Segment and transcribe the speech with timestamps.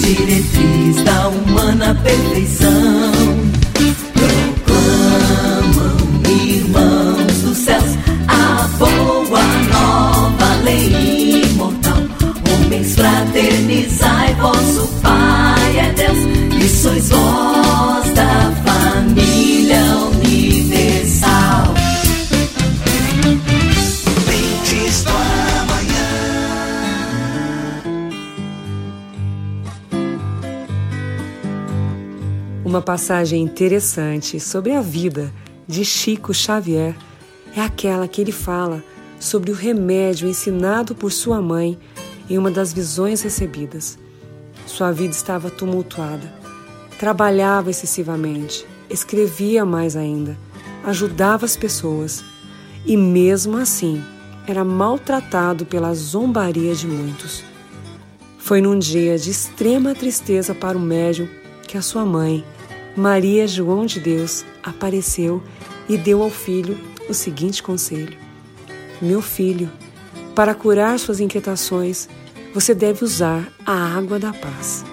[0.00, 3.12] diretriz da humana perfeição.
[4.64, 5.96] Proclamam,
[6.28, 12.02] irmãos dos céus, a boa nova lei imortal.
[12.50, 16.18] Homens, fraternizai, vosso Pai é Deus,
[16.62, 18.19] e sois vós da
[32.80, 35.30] Uma passagem interessante sobre a vida
[35.68, 36.96] de Chico Xavier
[37.54, 38.82] é aquela que ele fala
[39.18, 41.78] sobre o remédio ensinado por sua mãe
[42.26, 43.98] em uma das visões recebidas.
[44.64, 46.32] Sua vida estava tumultuada.
[46.98, 50.34] Trabalhava excessivamente, escrevia mais ainda,
[50.82, 52.24] ajudava as pessoas
[52.86, 54.02] e, mesmo assim,
[54.46, 57.44] era maltratado pela zombaria de muitos.
[58.38, 61.28] Foi num dia de extrema tristeza para o médium
[61.68, 62.42] que a sua mãe,
[62.96, 65.42] Maria João de Deus, apareceu
[65.88, 66.78] e deu ao filho
[67.08, 68.16] o seguinte conselho:
[69.00, 69.70] Meu filho,
[70.34, 72.08] para curar suas inquietações,
[72.52, 74.84] você deve usar a água da paz.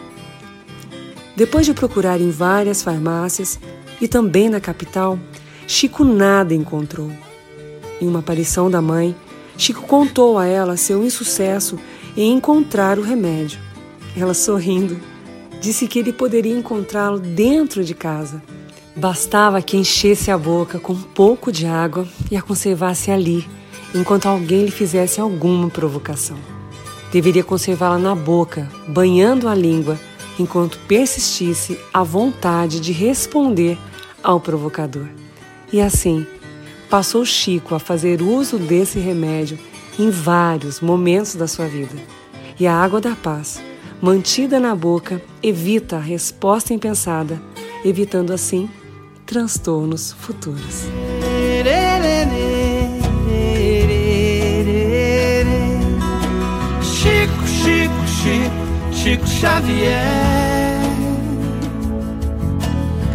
[1.35, 3.59] Depois de procurar em várias farmácias
[4.01, 5.19] e também na capital,
[5.67, 7.11] Chico nada encontrou.
[8.01, 9.15] Em uma aparição da mãe,
[9.57, 11.79] Chico contou a ela seu insucesso
[12.15, 13.59] em encontrar o remédio.
[14.15, 14.99] Ela, sorrindo,
[15.59, 18.41] disse que ele poderia encontrá-lo dentro de casa.
[18.95, 23.47] Bastava que enchesse a boca com um pouco de água e a conservasse ali,
[23.93, 26.37] enquanto alguém lhe fizesse alguma provocação.
[27.11, 29.99] Deveria conservá-la na boca, banhando a língua,
[30.39, 33.77] enquanto persistisse a vontade de responder
[34.21, 35.07] ao provocador.
[35.71, 36.25] E assim,
[36.89, 39.57] passou Chico a fazer uso desse remédio
[39.97, 41.95] em vários momentos da sua vida.
[42.59, 43.61] E a água da paz,
[44.01, 47.41] mantida na boca, evita a resposta impensada,
[47.83, 48.69] evitando assim
[49.25, 50.85] transtornos futuros.
[56.81, 60.01] Chico, Chico, Chico, Chico Xavier.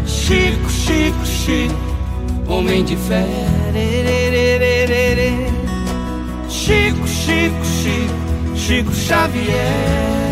[0.07, 3.27] Chico, Chico, Chico, homem de fé.
[6.49, 10.32] Chico, Chico, Chico, Chico Xavier.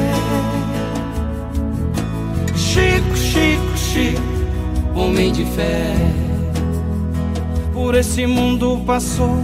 [4.00, 4.22] Chico,
[4.94, 5.94] homem de fé.
[7.74, 9.36] Por esse mundo passou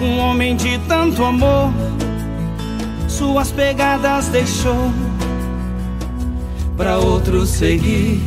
[0.00, 1.70] um homem de tanto amor,
[3.06, 4.90] suas pegadas deixou
[6.78, 8.20] para outro seguir.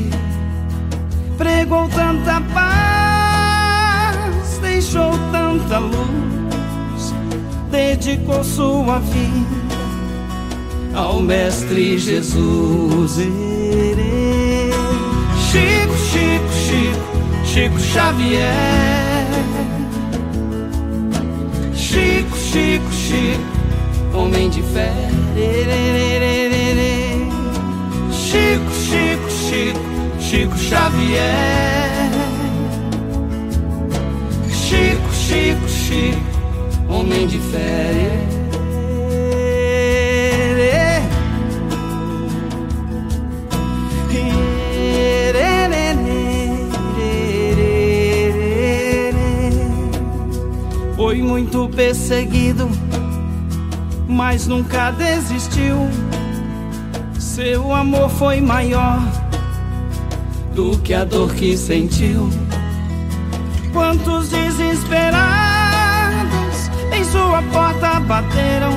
[1.39, 4.15] Pregou tanta paz,
[4.61, 7.15] deixou tanta luz,
[7.71, 9.57] dedicou sua vida
[10.93, 13.17] ao Mestre Jesus.
[15.57, 17.01] Chico, Chico, Chico,
[17.43, 18.53] Chico Xavier.
[21.73, 24.91] Chico, Chico, Chico, homem de fé.
[28.11, 29.79] Chico, Chico, Chico,
[30.19, 31.21] Chico Xavier.
[34.51, 38.26] Chico, Chico, Chico, homem de fé.
[51.77, 52.69] Perseguido,
[54.07, 55.89] mas nunca desistiu.
[57.19, 58.99] Seu amor foi maior
[60.53, 62.29] do que a dor que sentiu.
[63.71, 65.15] Quantos desesperados
[66.91, 68.73] em sua porta bateram,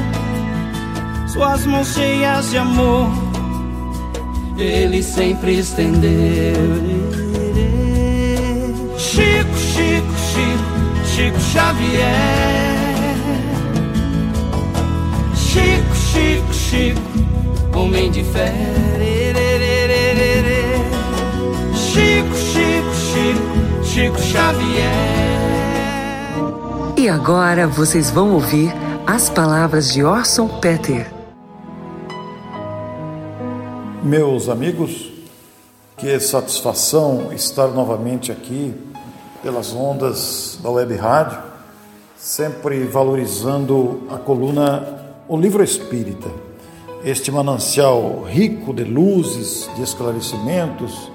[1.27, 3.09] suas mãos cheias de amor,
[4.59, 7.01] ele sempre estendeu.
[8.99, 10.15] Chico, Chico,
[11.07, 12.30] Chico Xavier.
[16.91, 18.53] Chico, homem de fé.
[21.75, 24.91] Chico, Chico, Chico, Chico Xavier.
[26.97, 28.73] E agora vocês vão ouvir
[29.07, 31.13] as palavras de Orson Peter.
[34.03, 35.13] Meus amigos,
[35.97, 38.75] que satisfação estar novamente aqui
[39.43, 41.39] pelas ondas da web rádio,
[42.17, 44.99] sempre valorizando a coluna
[45.29, 46.50] O Livro Espírita,
[47.05, 51.11] este manancial rico de luzes, de esclarecimentos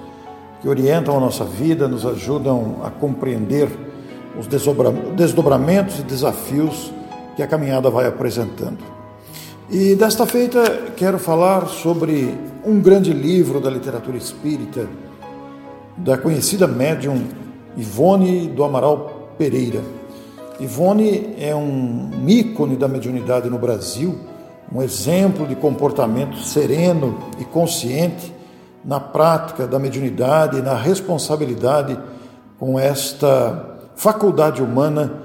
[0.60, 3.68] que orientam a nossa vida, nos ajudam a compreender
[4.38, 6.92] os desdobramentos e desafios
[7.36, 8.78] que a caminhada vai apresentando.
[9.70, 12.34] E desta feita quero falar sobre
[12.64, 14.88] um grande livro da literatura espírita,
[15.96, 17.22] da conhecida médium
[17.76, 19.82] Ivone do Amaral Pereira.
[20.58, 24.18] Ivone é um ícone da mediunidade no Brasil,
[24.72, 28.34] um exemplo de comportamento sereno e consciente
[28.84, 31.98] na prática da mediunidade e na responsabilidade
[32.58, 35.22] com esta faculdade humana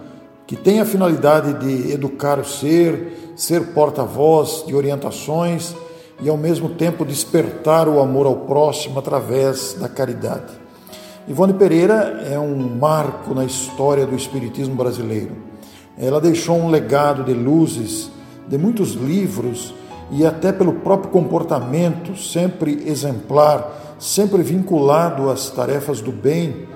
[0.47, 5.75] que tem a finalidade de educar o ser, ser porta-voz de orientações
[6.21, 10.61] e ao mesmo tempo despertar o amor ao próximo através da caridade.
[11.27, 15.35] Ivone Pereira é um marco na história do espiritismo brasileiro.
[15.97, 18.11] Ela deixou um legado de luzes,
[18.51, 19.73] de muitos livros
[20.11, 26.67] e até pelo próprio comportamento sempre exemplar, sempre vinculado às tarefas do bem,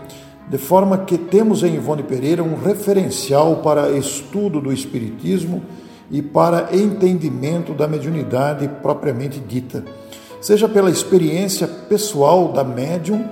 [0.50, 5.62] de forma que temos em Ivone Pereira um referencial para estudo do espiritismo
[6.10, 9.83] e para entendimento da mediunidade propriamente dita,
[10.39, 13.25] seja pela experiência pessoal da médium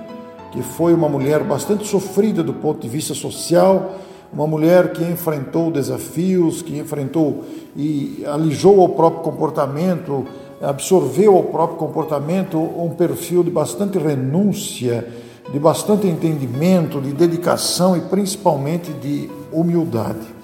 [0.54, 3.96] que foi uma mulher bastante sofrida do ponto de vista social,
[4.34, 7.44] uma mulher que enfrentou desafios, que enfrentou
[7.76, 10.26] e alijou ao próprio comportamento,
[10.60, 15.06] absorveu ao próprio comportamento um perfil de bastante renúncia,
[15.52, 20.34] de bastante entendimento, de dedicação e principalmente de humildade.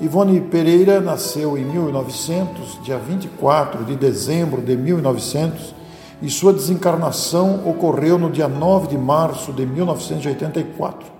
[0.00, 5.74] Ivone Pereira nasceu em 1900, dia 24 de dezembro de 1900,
[6.22, 11.17] e sua desencarnação ocorreu no dia 9 de março de 1984.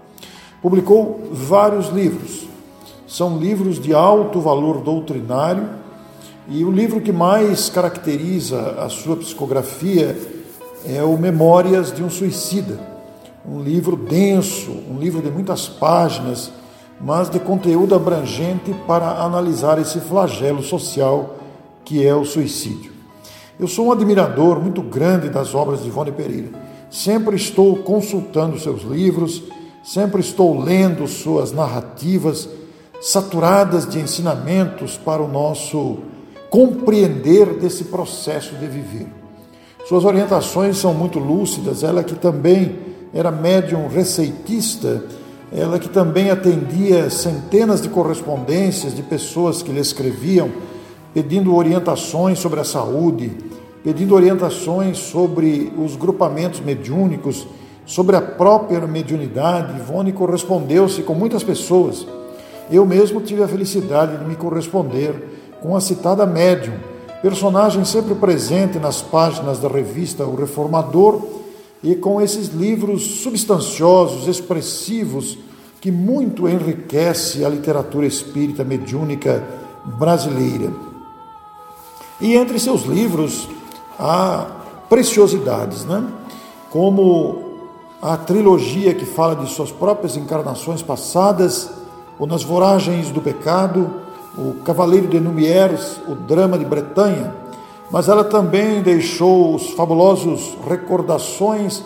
[0.61, 2.49] Publicou vários livros.
[3.07, 5.69] São livros de alto valor doutrinário
[6.49, 10.19] e o livro que mais caracteriza a sua psicografia
[10.85, 12.79] é o Memórias de um Suicida.
[13.47, 16.51] Um livro denso, um livro de muitas páginas,
[17.01, 21.37] mas de conteúdo abrangente para analisar esse flagelo social
[21.85, 22.93] que é o suicídio.
[23.61, 26.49] Eu sou um admirador muito grande das obras de Ivone Pereira.
[26.91, 29.43] Sempre estou consultando seus livros,
[29.83, 32.49] sempre estou lendo suas narrativas,
[33.01, 35.99] saturadas de ensinamentos para o nosso
[36.51, 39.07] compreender desse processo de viver.
[39.89, 42.77] Suas orientações são muito lúcidas, ela que também
[43.15, 45.05] era médium receitista,
[45.51, 50.51] ela que também atendia centenas de correspondências de pessoas que lhe escreviam
[51.15, 53.33] pedindo orientações sobre a saúde,
[53.83, 57.47] pedindo orientações sobre os grupamentos mediúnicos,
[57.89, 59.81] sobre a própria mediunidade.
[59.81, 62.07] Ivone correspondeu-se com muitas pessoas.
[62.71, 66.75] Eu mesmo tive a felicidade de me corresponder com a citada médium,
[67.23, 71.21] personagem sempre presente nas páginas da revista O Reformador
[71.83, 75.39] e com esses livros substanciosos, expressivos,
[75.81, 79.43] que muito enriquece a literatura espírita mediúnica
[79.99, 80.71] brasileira.
[82.21, 83.49] E entre seus livros
[83.99, 84.47] há
[84.89, 86.05] preciosidades, né?
[86.71, 87.48] como
[88.01, 91.71] a trilogia que fala de suas próprias encarnações passadas,
[92.19, 93.91] ou nas voragens do pecado,
[94.37, 97.35] o Cavaleiro de Numieres, o drama de Bretanha,
[97.91, 101.83] mas ela também deixou os fabulosos recordações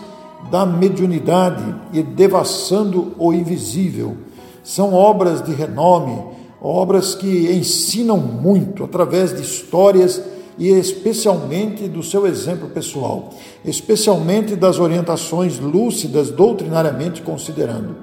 [0.51, 4.17] da mediunidade e devassando o invisível.
[4.63, 6.23] São obras de renome,
[6.61, 10.21] obras que ensinam muito através de histórias
[10.59, 13.31] e especialmente do seu exemplo pessoal,
[13.65, 17.97] especialmente das orientações lúcidas doutrinariamente considerando.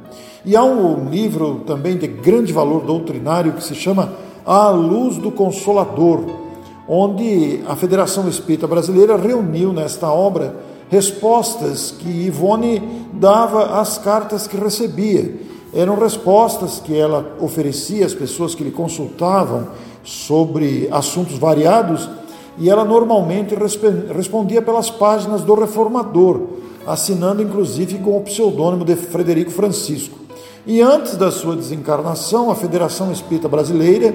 [0.45, 4.13] E há um livro também de grande valor doutrinário que se chama
[4.45, 6.25] À Luz do Consolador,
[6.87, 10.55] onde a Federação Espírita Brasileira reuniu nesta obra
[10.89, 12.81] respostas que Ivone
[13.13, 15.39] dava às cartas que recebia.
[15.71, 19.67] Eram respostas que ela oferecia às pessoas que lhe consultavam
[20.03, 22.09] sobre assuntos variados
[22.59, 23.55] e ela normalmente
[24.13, 26.41] respondia pelas páginas do Reformador,
[26.85, 30.19] assinando inclusive com o pseudônimo de Frederico Francisco.
[30.67, 34.13] E antes da sua desencarnação, a Federação Espírita Brasileira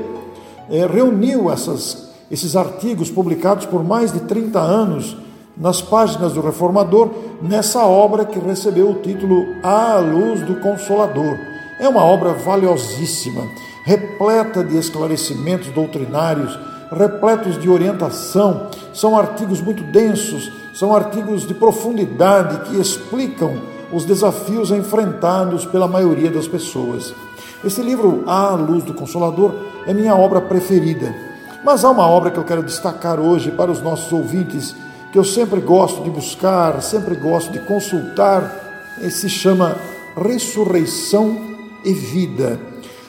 [0.71, 5.17] eh, reuniu essas, esses artigos publicados por mais de 30 anos
[5.57, 7.11] nas páginas do Reformador,
[7.41, 11.39] nessa obra que recebeu o título A Luz do Consolador.
[11.81, 13.43] É uma obra valiosíssima,
[13.85, 16.59] repleta de esclarecimentos doutrinários,
[16.97, 18.69] repletos de orientação.
[18.93, 23.61] São artigos muito densos, são artigos de profundidade que explicam
[23.93, 27.15] os desafios enfrentados pela maioria das pessoas.
[27.65, 29.55] Esse livro, A Luz do Consolador,
[29.87, 31.15] é minha obra preferida.
[31.65, 34.75] Mas há uma obra que eu quero destacar hoje para os nossos ouvintes
[35.11, 38.65] que eu sempre gosto de buscar, sempre gosto de consultar,
[39.01, 39.77] e se chama
[40.17, 41.37] Ressurreição
[41.85, 42.59] e Vida,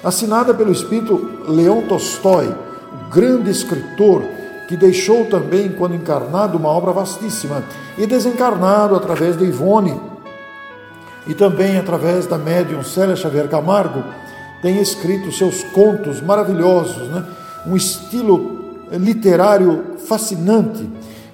[0.03, 2.53] assinada pelo espírito Leão Tolstói,
[3.11, 4.23] grande escritor
[4.67, 7.63] que deixou também, quando encarnado, uma obra vastíssima,
[7.97, 9.99] e desencarnado através de Ivone
[11.27, 14.03] e também através da médium Célia Xavier Camargo,
[14.61, 17.25] tem escrito seus contos maravilhosos, né?
[17.65, 20.87] um estilo literário fascinante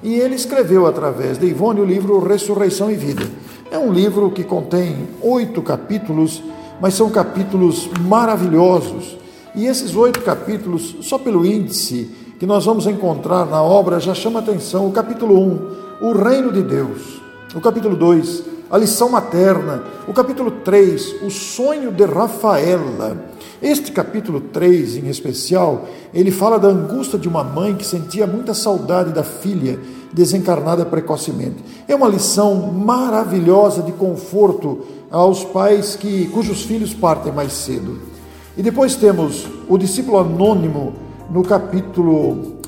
[0.03, 3.23] e ele escreveu através de Ivone o livro Ressurreição e Vida.
[3.69, 6.41] É um livro que contém oito capítulos,
[6.79, 9.17] mas são capítulos maravilhosos.
[9.53, 14.39] E esses oito capítulos, só pelo índice que nós vamos encontrar na obra, já chama
[14.39, 14.87] atenção.
[14.87, 17.21] O capítulo 1, um, o reino de Deus.
[17.53, 19.83] O capítulo 2, a lição materna.
[20.07, 23.29] O capítulo 3, o sonho de Rafaela.
[23.61, 28.53] Este capítulo 3, em especial, ele fala da angústia de uma mãe que sentia muita
[28.53, 29.77] saudade da filha
[30.13, 31.57] desencarnada precocemente.
[31.87, 34.79] É uma lição maravilhosa de conforto
[35.11, 38.10] aos pais que cujos filhos partem mais cedo.
[38.57, 40.93] E depois temos o discípulo anônimo
[41.29, 42.59] no capítulo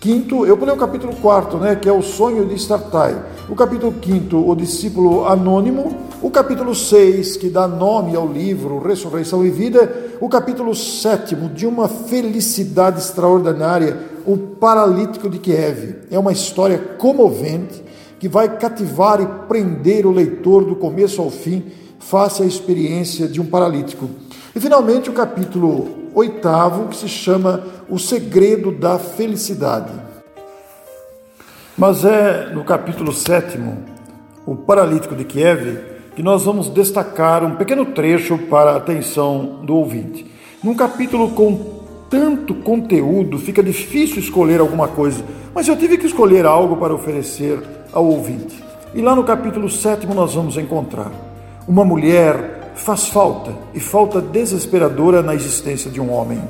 [0.00, 3.20] quinto, eu pulei o capítulo quarto, né, que é o sonho de Startai.
[3.48, 9.44] O capítulo quinto, o discípulo anônimo, o capítulo 6, que dá nome ao livro Ressurreição
[9.44, 15.96] e Vida, o capítulo 7, de uma felicidade extraordinária, o paralítico de Kiev.
[16.10, 17.82] É uma história comovente
[18.20, 21.64] que vai cativar e prender o leitor do começo ao fim,
[21.98, 24.08] face à experiência de um paralítico.
[24.58, 29.92] E finalmente o capítulo oitavo, que se chama O Segredo da Felicidade.
[31.76, 33.84] Mas é no capítulo sétimo,
[34.44, 35.78] o paralítico de Kiev,
[36.16, 40.28] que nós vamos destacar um pequeno trecho para a atenção do ouvinte.
[40.60, 45.24] Num capítulo com tanto conteúdo, fica difícil escolher alguma coisa,
[45.54, 47.62] mas eu tive que escolher algo para oferecer
[47.92, 48.60] ao ouvinte.
[48.92, 51.12] E lá no capítulo 7 nós vamos encontrar
[51.68, 56.42] uma mulher faz falta e falta desesperadora na existência de um homem.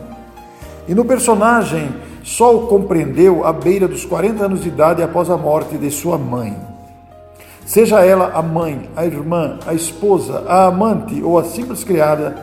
[0.87, 1.89] E no personagem
[2.23, 6.19] só o compreendeu à beira dos 40 anos de idade após a morte de sua
[6.19, 6.57] mãe.
[7.65, 12.37] Seja ela a mãe, a irmã, a esposa, a amante ou a simples criada,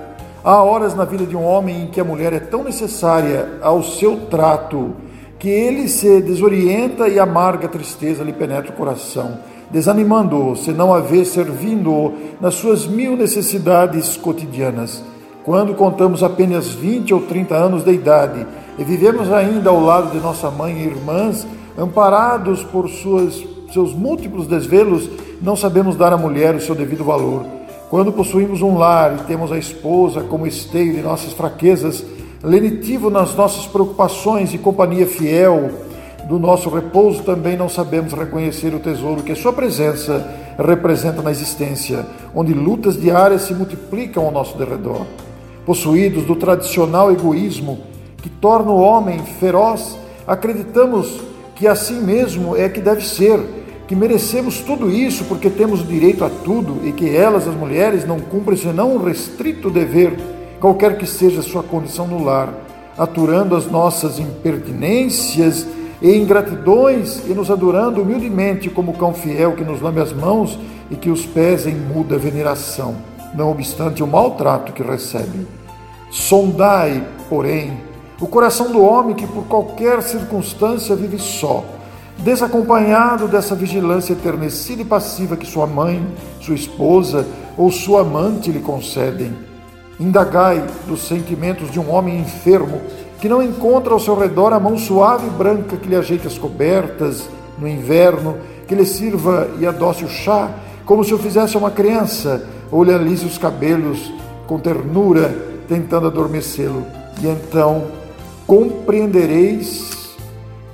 [0.44, 3.82] há horas na vida de um homem em que a mulher é tão necessária ao
[3.82, 4.96] seu trato
[5.39, 9.39] que ele se desorienta e amarga tristeza lhe penetra o coração,
[9.72, 15.03] desanimando-o, se não a vê servindo-o nas suas mil necessidades cotidianas.
[15.43, 18.45] Quando contamos apenas 20 ou 30 anos de idade
[18.77, 21.45] e vivemos ainda ao lado de nossa mãe e irmãs,
[21.77, 25.10] amparados por suas seus múltiplos desvelos,
[25.41, 27.45] não sabemos dar à mulher o seu devido valor.
[27.89, 32.03] Quando possuímos um lar e temos a esposa como esteio de nossas fraquezas,
[32.43, 35.69] lenitivo nas nossas preocupações e companhia fiel
[36.27, 40.25] do nosso repouso, também não sabemos reconhecer o tesouro que a sua presença
[40.58, 45.05] representa na existência, onde lutas diárias se multiplicam ao nosso derredor.
[45.65, 47.79] Possuídos do tradicional egoísmo
[48.17, 51.22] que torna o homem feroz, acreditamos
[51.55, 53.39] que assim mesmo é que deve ser
[53.88, 58.20] que merecemos tudo isso porque temos direito a tudo e que elas, as mulheres, não
[58.20, 60.17] cumprem senão um restrito dever,
[60.60, 62.51] qualquer que seja sua condição no lar,
[62.98, 65.67] aturando as nossas impertinências
[66.05, 70.59] e ingratidões e nos adorando humildemente como cão fiel que nos lambe as mãos
[70.91, 72.95] e que os pés em muda veneração,
[73.33, 75.47] não obstante o maltrato que recebe.
[76.12, 77.81] Sondai, porém,
[78.21, 81.65] o coração do homem que por qualquer circunstância vive só
[82.19, 86.05] desacompanhado dessa vigilância eternecida e passiva que sua mãe,
[86.39, 87.25] sua esposa
[87.57, 89.33] ou sua amante lhe concedem.
[90.00, 92.79] Indagai dos sentimentos de um homem enfermo
[93.25, 96.38] que não encontra ao seu redor a mão suave e branca que lhe ajeite as
[96.38, 97.27] cobertas
[97.58, 100.51] no inverno, que lhe sirva e adoce o chá,
[100.86, 104.13] como se o fizesse uma criança, ou lhe alise os cabelos
[104.46, 105.36] com ternura,
[105.67, 106.86] tentando adormecê-lo.
[107.20, 107.86] E então
[108.46, 110.15] compreendereis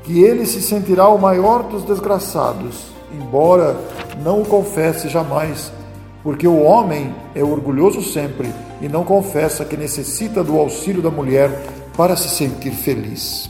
[0.03, 3.77] que ele se sentirá o maior dos desgraçados, embora
[4.21, 5.71] não o confesse jamais,
[6.21, 11.79] porque o homem é orgulhoso sempre e não confessa que necessita do auxílio da mulher
[11.95, 13.49] para se sentir feliz.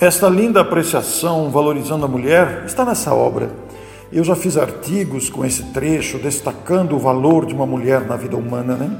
[0.00, 3.50] Esta linda apreciação valorizando a mulher está nessa obra.
[4.12, 8.36] Eu já fiz artigos com esse trecho destacando o valor de uma mulher na vida
[8.36, 8.90] humana, né?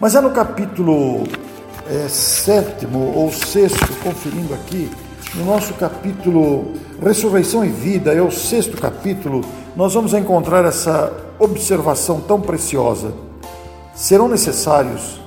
[0.00, 1.24] Mas é no capítulo
[1.86, 4.90] é, sétimo ou sexto, conferindo aqui,
[5.34, 9.42] no nosso capítulo Ressurreição e Vida, é o sexto capítulo,
[9.76, 13.12] nós vamos encontrar essa observação tão preciosa.
[13.94, 15.19] Serão necessários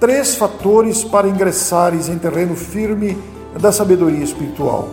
[0.00, 3.16] três fatores para ingressares em terreno firme
[3.60, 4.90] da sabedoria espiritual: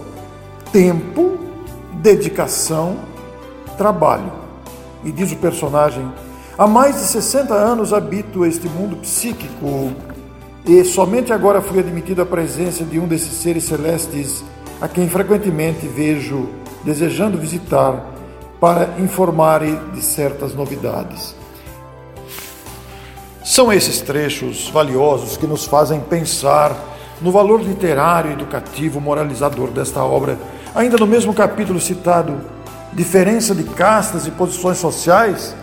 [0.72, 1.38] tempo,
[2.02, 2.98] dedicação,
[3.78, 4.32] trabalho.
[5.04, 6.12] E diz o personagem:
[6.58, 9.92] há mais de 60 anos habito este mundo psíquico
[10.66, 14.44] e somente agora fui admitido à presença de um desses seres celestes
[14.80, 16.48] a quem frequentemente vejo
[16.86, 18.14] desejando visitar
[18.62, 19.62] para informar
[19.94, 21.36] de certas novidades.
[23.44, 26.74] São esses trechos valiosos que nos fazem pensar
[27.22, 30.38] no valor literário, educativo, moralizador desta obra.
[30.74, 32.40] Ainda no mesmo capítulo citado,
[32.94, 35.54] diferença de castas e posições sociais?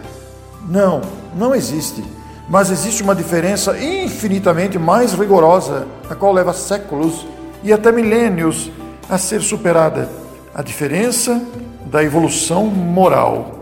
[0.69, 1.01] Não,
[1.35, 2.05] não existe.
[2.51, 7.27] Mas existe uma diferença infinitamente mais rigorosa, a qual leva séculos
[7.63, 8.71] e até milênios
[9.09, 10.07] a ser superada:
[10.55, 11.41] a diferença
[11.87, 13.60] da evolução moral.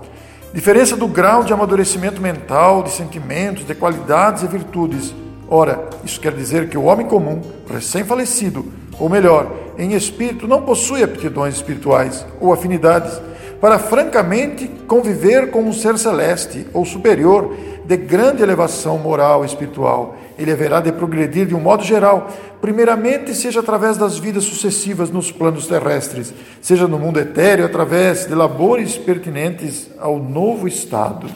[0.53, 5.15] Diferença do grau de amadurecimento mental, de sentimentos, de qualidades e virtudes.
[5.47, 8.65] Ora, isso quer dizer que o homem comum, recém-falecido,
[8.99, 13.21] ou melhor, em espírito, não possui aptidões espirituais ou afinidades
[13.61, 20.17] para francamente conviver com um ser celeste ou superior de grande elevação moral e espiritual.
[20.39, 25.33] Ele haverá de progredir de um modo geral, primeiramente, seja através das vidas sucessivas nos
[25.33, 31.29] planos terrestres, seja no mundo etéreo, através de labores pertinentes ao novo estado.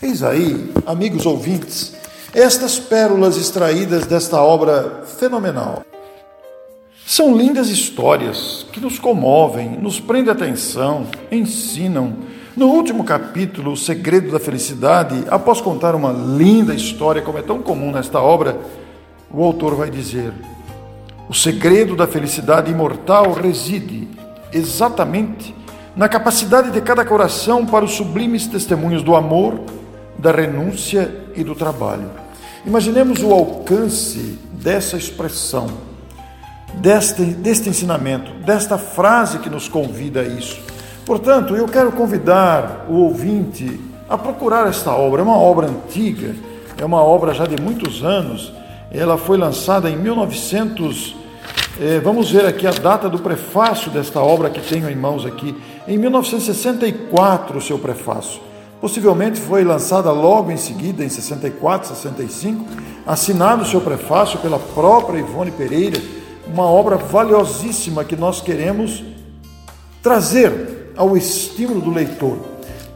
[0.00, 1.96] Eis aí, amigos ouvintes,
[2.32, 5.82] estas pérolas extraídas desta obra fenomenal.
[7.06, 12.14] São lindas histórias que nos comovem, nos prendem atenção, ensinam.
[12.56, 17.60] No último capítulo, O Segredo da Felicidade, após contar uma linda história, como é tão
[17.60, 18.56] comum nesta obra,
[19.28, 20.32] o autor vai dizer:
[21.28, 24.06] O segredo da felicidade imortal reside
[24.52, 25.52] exatamente
[25.96, 29.60] na capacidade de cada coração para os sublimes testemunhos do amor,
[30.16, 32.08] da renúncia e do trabalho.
[32.64, 35.66] Imaginemos o alcance dessa expressão
[36.74, 40.73] deste, deste ensinamento, desta frase que nos convida a isso.
[41.04, 45.20] Portanto, eu quero convidar o ouvinte a procurar esta obra.
[45.20, 46.34] É uma obra antiga,
[46.78, 48.52] é uma obra já de muitos anos.
[48.90, 51.16] Ela foi lançada em 1900.
[51.80, 55.54] Eh, vamos ver aqui a data do prefácio desta obra que tenho em mãos aqui.
[55.86, 58.40] Em 1964, o seu prefácio.
[58.80, 62.64] Possivelmente foi lançada logo em seguida, em 64, 65,
[63.06, 66.00] assinado o seu prefácio pela própria Ivone Pereira
[66.46, 69.02] uma obra valiosíssima que nós queremos
[70.02, 70.63] trazer
[70.96, 72.38] ao estímulo do leitor,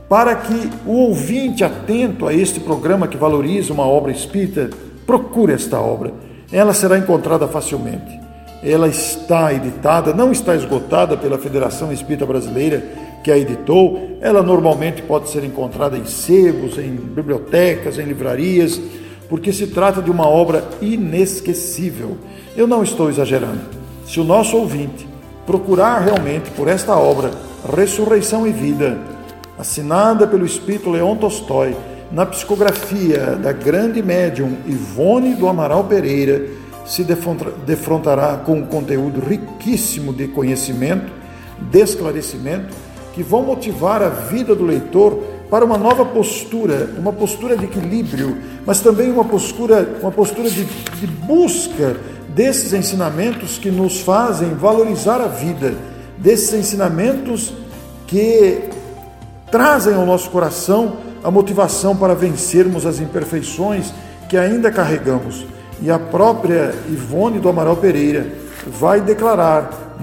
[0.08, 4.70] para que o ouvinte atento a este programa que valoriza uma obra espírita
[5.06, 6.12] procure esta obra.
[6.50, 8.18] Ela será encontrada facilmente.
[8.62, 12.82] Ela está editada, não está esgotada pela Federação Espírita Brasileira
[13.22, 14.18] que a editou.
[14.20, 18.80] Ela normalmente pode ser encontrada em sebos, em bibliotecas, em livrarias,
[19.28, 22.16] porque se trata de uma obra inesquecível
[22.58, 23.60] eu não estou exagerando.
[24.04, 25.06] Se o nosso ouvinte
[25.46, 27.30] procurar realmente por esta obra,
[27.64, 28.98] Ressurreição e Vida,
[29.58, 31.76] assinada pelo Espírito Leon Tolstói,
[32.10, 36.46] na psicografia da grande médium Ivone do Amaral Pereira,
[36.86, 37.04] se
[37.66, 41.12] defrontará com um conteúdo riquíssimo de conhecimento,
[41.60, 42.74] de esclarecimento,
[43.12, 45.18] que vão motivar a vida do leitor
[45.50, 50.64] para uma nova postura, uma postura de equilíbrio, mas também uma postura, uma postura de,
[50.64, 51.96] de busca
[52.28, 55.74] desses ensinamentos que nos fazem valorizar a vida,
[56.18, 57.52] desses ensinamentos
[58.06, 58.62] que
[59.50, 63.92] trazem ao nosso coração a motivação para vencermos as imperfeições
[64.28, 65.46] que ainda carregamos.
[65.80, 68.26] E a própria Ivone do Amaral Pereira
[68.66, 69.96] vai declarar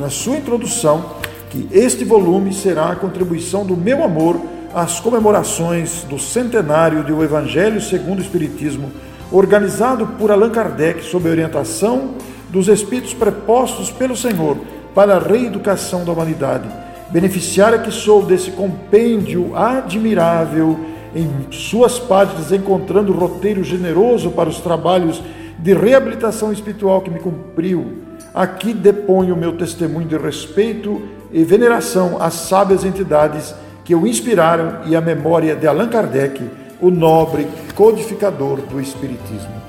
[0.00, 1.16] na sua introdução
[1.50, 4.40] que este volume será a contribuição do meu amor
[4.74, 8.90] às comemorações do centenário do Evangelho segundo o Espiritismo
[9.30, 12.10] organizado por Allan Kardec sob a orientação
[12.50, 14.56] dos espíritos prepostos pelo Senhor
[14.96, 16.66] para a reeducação da humanidade.
[17.10, 20.80] Beneficiária que sou desse compêndio admirável
[21.14, 25.22] em suas páginas, encontrando roteiro generoso para os trabalhos
[25.58, 28.04] de reabilitação espiritual que me cumpriu.
[28.34, 33.54] Aqui deponho meu testemunho de respeito e veneração às sábias entidades
[33.84, 36.42] que o inspiraram e à memória de Allan Kardec,
[36.80, 39.62] o nobre codificador do Espiritismo.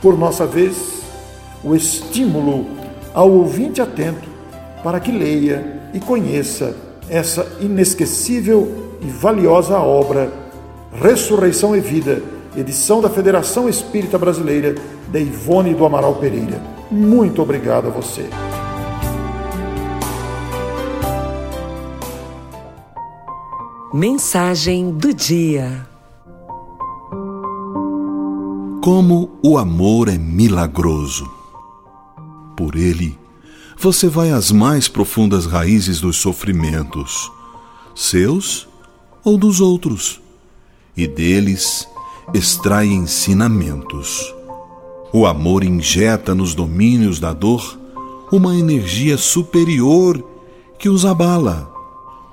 [0.00, 1.02] Por nossa vez,
[1.64, 2.64] o estímulo
[3.12, 4.37] ao ouvinte atento
[4.82, 6.76] para que leia e conheça
[7.08, 10.30] essa inesquecível e valiosa obra
[10.92, 12.22] Ressurreição e Vida,
[12.56, 14.74] edição da Federação Espírita Brasileira,
[15.08, 16.60] de Ivone do Amaral Pereira.
[16.90, 18.28] Muito obrigado a você.
[23.92, 25.86] Mensagem do dia.
[28.82, 31.30] Como o amor é milagroso.
[32.56, 33.18] Por ele,
[33.80, 37.30] você vai às mais profundas raízes dos sofrimentos,
[37.94, 38.68] seus
[39.24, 40.20] ou dos outros,
[40.96, 41.88] e deles
[42.34, 44.34] extrai ensinamentos.
[45.12, 47.78] O amor injeta nos domínios da dor
[48.32, 50.22] uma energia superior
[50.78, 51.72] que os abala.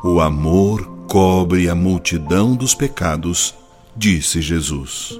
[0.03, 3.53] O amor cobre a multidão dos pecados,
[3.95, 5.19] disse Jesus.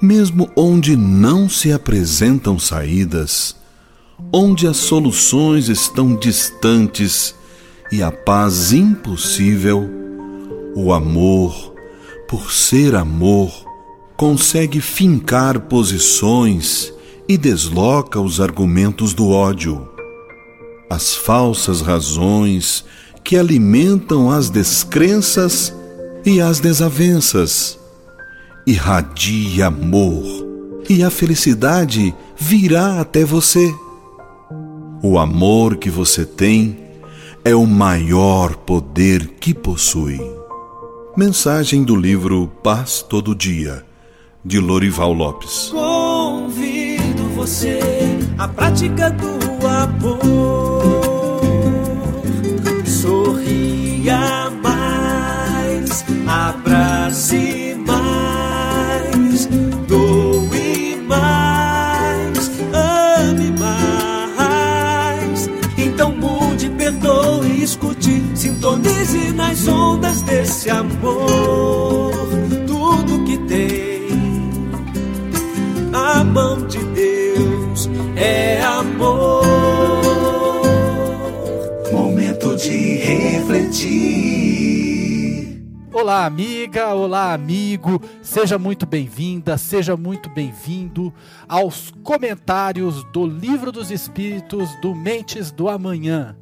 [0.00, 3.56] Mesmo onde não se apresentam saídas,
[4.32, 7.34] onde as soluções estão distantes
[7.90, 9.88] e a paz impossível,
[10.74, 11.74] o amor,
[12.28, 13.50] por ser amor,
[14.16, 16.92] consegue fincar posições
[17.28, 19.88] e desloca os argumentos do ódio.
[20.90, 22.84] As falsas razões
[23.22, 25.72] que alimentam as descrenças
[26.24, 27.78] e as desavenças.
[28.66, 30.24] Irradia amor
[30.88, 33.74] e a felicidade virá até você.
[35.00, 36.76] O amor que você tem
[37.44, 40.20] é o maior poder que possui.
[41.16, 43.84] Mensagem do livro Paz Todo Dia
[44.44, 45.70] de Lorival Lopes.
[45.70, 47.78] Convido você
[48.36, 50.37] à prática do amor.
[86.68, 88.02] Amiga, olá, amigo.
[88.20, 91.12] Seja muito bem-vinda, seja muito bem-vindo
[91.48, 96.36] aos comentários do Livro dos Espíritos do Mentes do Amanhã.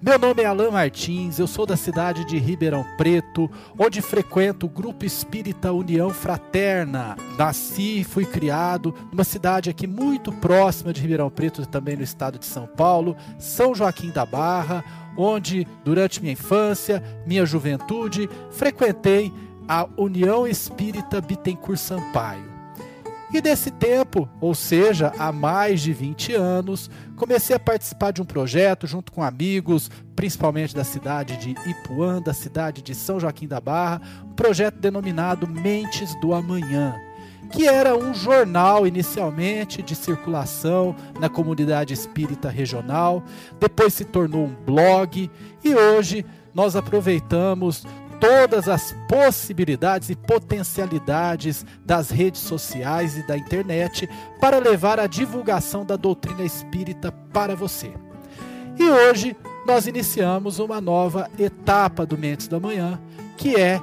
[0.00, 4.68] Meu nome é Alain Martins, eu sou da cidade de Ribeirão Preto, onde frequento o
[4.68, 7.16] Grupo Espírita União Fraterna.
[7.36, 12.38] Nasci e fui criado numa cidade aqui muito próxima de Ribeirão Preto, também no estado
[12.38, 14.84] de São Paulo, São Joaquim da Barra,
[15.16, 19.32] onde durante minha infância, minha juventude, frequentei
[19.72, 22.44] a União Espírita Bittencourt Sampaio.
[23.32, 28.24] E desse tempo, ou seja, há mais de 20 anos, comecei a participar de um
[28.26, 33.62] projeto junto com amigos, principalmente da cidade de Ipuã, da cidade de São Joaquim da
[33.62, 36.94] Barra, um projeto denominado Mentes do Amanhã,
[37.50, 43.22] que era um jornal inicialmente de circulação na comunidade espírita regional,
[43.58, 45.30] depois se tornou um blog
[45.64, 47.86] e hoje nós aproveitamos
[48.22, 54.08] todas as possibilidades e potencialidades das redes sociais e da internet
[54.40, 57.92] para levar a divulgação da doutrina espírita para você.
[58.78, 63.00] E hoje nós iniciamos uma nova etapa do Mentes da Manhã,
[63.36, 63.80] que é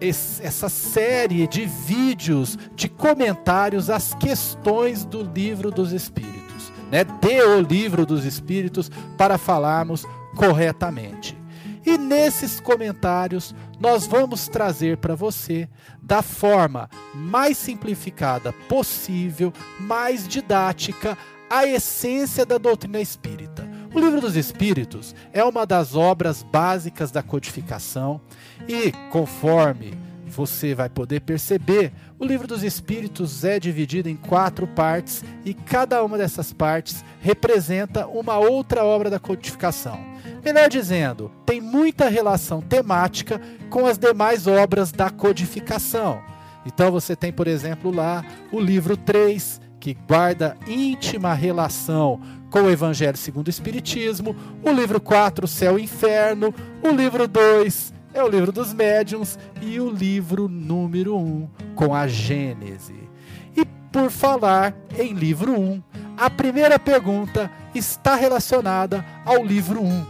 [0.00, 7.04] essa série de vídeos, de comentários às questões do livro dos Espíritos, né?
[7.04, 10.04] De o livro dos Espíritos para falarmos
[10.34, 11.39] corretamente.
[11.84, 15.68] E nesses comentários nós vamos trazer para você,
[16.02, 21.16] da forma mais simplificada possível, mais didática,
[21.48, 23.68] a essência da doutrina espírita.
[23.92, 28.20] O Livro dos Espíritos é uma das obras básicas da codificação
[28.68, 29.98] e, conforme
[30.30, 36.02] você vai poder perceber, o Livro dos Espíritos é dividido em quatro partes e cada
[36.04, 39.98] uma dessas partes representa uma outra obra da codificação.
[40.42, 46.22] Melhor dizendo, tem muita relação temática com as demais obras da codificação.
[46.64, 52.70] Então você tem, por exemplo, lá o livro 3, que guarda íntima relação com o
[52.70, 58.28] Evangelho segundo o Espiritismo, o livro 4, Céu e Inferno, o livro 2 é o
[58.28, 63.08] livro dos médiuns e o livro número 1 com a Gênese.
[63.56, 65.82] E por falar em livro 1,
[66.16, 70.06] a primeira pergunta está relacionada ao livro 1.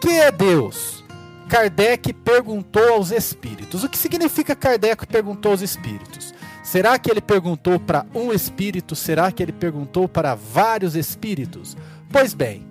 [0.00, 1.04] Que é Deus?
[1.48, 3.82] Kardec perguntou aos espíritos.
[3.82, 6.32] O que significa Kardec perguntou aos espíritos?
[6.62, 8.94] Será que ele perguntou para um espírito?
[8.94, 11.76] Será que ele perguntou para vários espíritos?
[12.12, 12.64] Pois bem,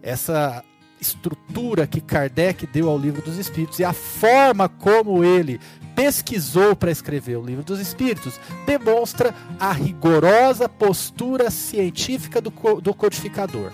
[0.00, 0.62] essa
[1.02, 5.60] estrutura que Kardec deu ao livro dos espíritos e a forma como ele
[5.94, 13.72] pesquisou para escrever o livro dos espíritos demonstra a rigorosa postura científica do, do codificador.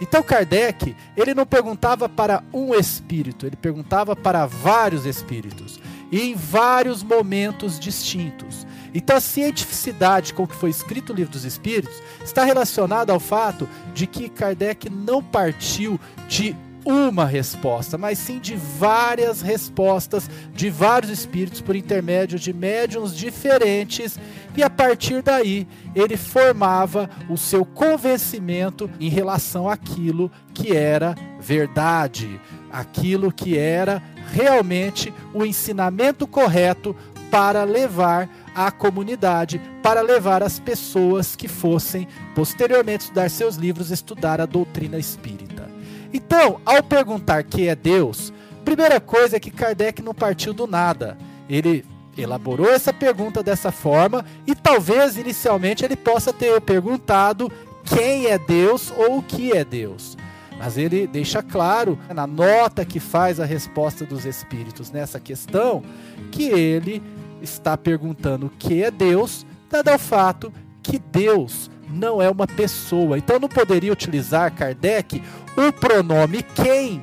[0.00, 5.78] Então Kardec, ele não perguntava para um espírito, ele perguntava para vários espíritos
[6.10, 8.66] e em vários momentos distintos.
[8.94, 13.68] Então a cientificidade com que foi escrito o livro dos Espíritos está relacionada ao fato
[13.94, 21.10] de que Kardec não partiu de uma resposta, mas sim de várias respostas de vários
[21.12, 24.18] espíritos por intermédio de médiums diferentes,
[24.56, 32.40] e a partir daí ele formava o seu convencimento em relação àquilo que era verdade,
[32.70, 34.02] aquilo que era
[34.32, 36.96] realmente o ensinamento correto
[37.30, 44.40] para levar à comunidade, para levar as pessoas que fossem posteriormente estudar seus livros, estudar
[44.40, 45.70] a doutrina espírita.
[46.12, 48.32] Então, ao perguntar que é Deus,
[48.64, 51.16] primeira coisa é que Kardec não partiu do nada.
[51.48, 51.84] Ele
[52.16, 57.50] elaborou essa pergunta dessa forma e talvez inicialmente ele possa ter perguntado
[57.84, 60.16] quem é Deus ou o que é Deus.
[60.58, 65.82] Mas ele deixa claro na nota que faz a resposta dos espíritos nessa questão
[66.30, 67.02] que ele
[67.42, 70.52] está perguntando o que é Deus, dado ao fato
[70.82, 73.18] que Deus não é uma pessoa.
[73.18, 75.22] Então não poderia utilizar Kardec
[75.56, 77.02] o pronome quem,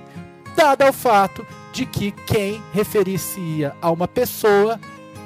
[0.55, 4.79] dado ao fato de que quem referir-se-ia a uma pessoa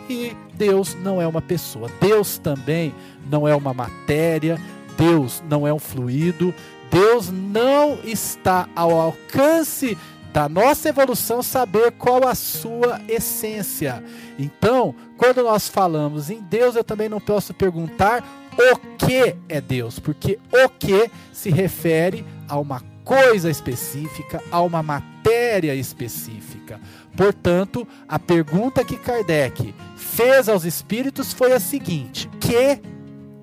[0.09, 1.89] e Deus não é uma pessoa.
[1.99, 2.93] Deus também
[3.29, 4.59] não é uma matéria,
[4.97, 6.53] Deus não é um fluido,
[6.91, 9.97] Deus não está ao alcance
[10.33, 14.03] da nossa evolução saber qual a sua essência.
[14.37, 18.25] Então, quando nós falamos em Deus, eu também não posso perguntar
[18.57, 24.81] o que é Deus, porque o que se refere a uma coisa específica, a uma
[24.81, 26.81] matéria específica.
[27.15, 32.81] Portanto, a pergunta que Kardec fez aos espíritos foi a seguinte: que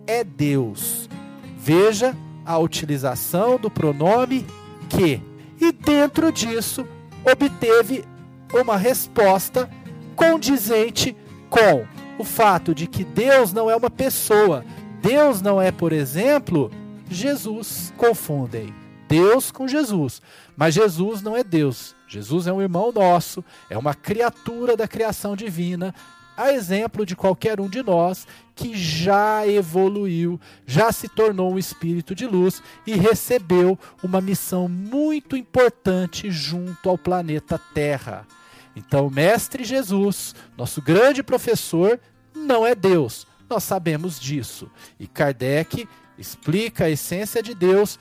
[0.09, 1.09] é Deus?
[1.57, 4.45] Veja a utilização do pronome
[4.89, 5.30] que
[5.61, 6.87] e dentro disso
[7.25, 8.05] obteve
[8.53, 9.69] uma resposta
[10.17, 11.17] condizente
[11.49, 11.87] com
[12.19, 14.65] o fato de que Deus não é uma pessoa.
[15.03, 16.71] Deus não é, por exemplo,
[17.11, 17.93] Jesus.
[17.97, 18.75] Confundem
[19.09, 20.23] Deus com Jesus.
[20.57, 21.95] Mas Jesus não é Deus.
[22.07, 25.95] Jesus é um irmão nosso, é uma criatura da criação divina
[26.41, 32.15] a exemplo de qualquer um de nós que já evoluiu, já se tornou um espírito
[32.15, 38.27] de luz e recebeu uma missão muito importante junto ao planeta Terra.
[38.75, 42.01] Então, o Mestre Jesus, nosso grande professor,
[42.35, 43.27] não é Deus.
[43.49, 44.71] Nós sabemos disso.
[44.99, 47.99] E Kardec explica a essência de Deus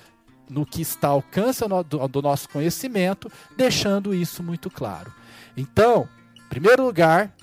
[0.49, 1.63] no que está ao alcance
[2.09, 5.13] do nosso conhecimento, deixando isso muito claro.
[5.57, 7.33] Então, em primeiro lugar,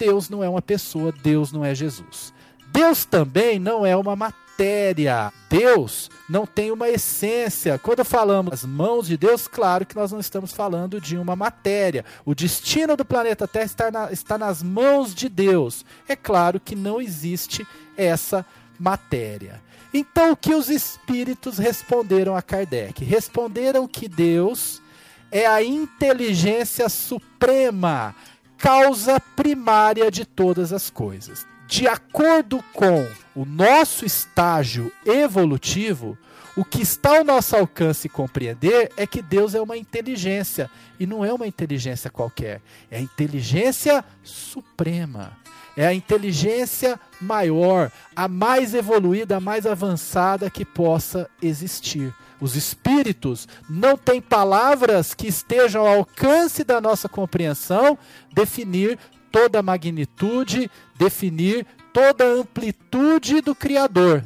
[0.00, 2.32] Deus não é uma pessoa, Deus não é Jesus.
[2.72, 5.30] Deus também não é uma matéria.
[5.50, 7.78] Deus não tem uma essência.
[7.78, 12.02] Quando falamos as mãos de Deus, claro que nós não estamos falando de uma matéria.
[12.24, 15.84] O destino do planeta Terra está, na, está nas mãos de Deus.
[16.08, 18.46] É claro que não existe essa
[18.78, 19.60] matéria.
[19.92, 23.04] Então, o que os espíritos responderam a Kardec?
[23.04, 24.80] Responderam que Deus
[25.30, 28.14] é a inteligência suprema
[28.60, 31.46] causa primária de todas as coisas.
[31.66, 36.16] De acordo com o nosso estágio evolutivo,
[36.56, 41.24] o que está ao nosso alcance compreender é que Deus é uma inteligência e não
[41.24, 45.38] é uma inteligência qualquer, é a inteligência suprema.
[45.76, 52.12] É a inteligência maior, a mais evoluída, a mais avançada que possa existir.
[52.40, 57.98] Os espíritos não têm palavras que estejam ao alcance da nossa compreensão
[58.32, 58.98] definir
[59.30, 64.24] toda a magnitude, definir toda a amplitude do Criador.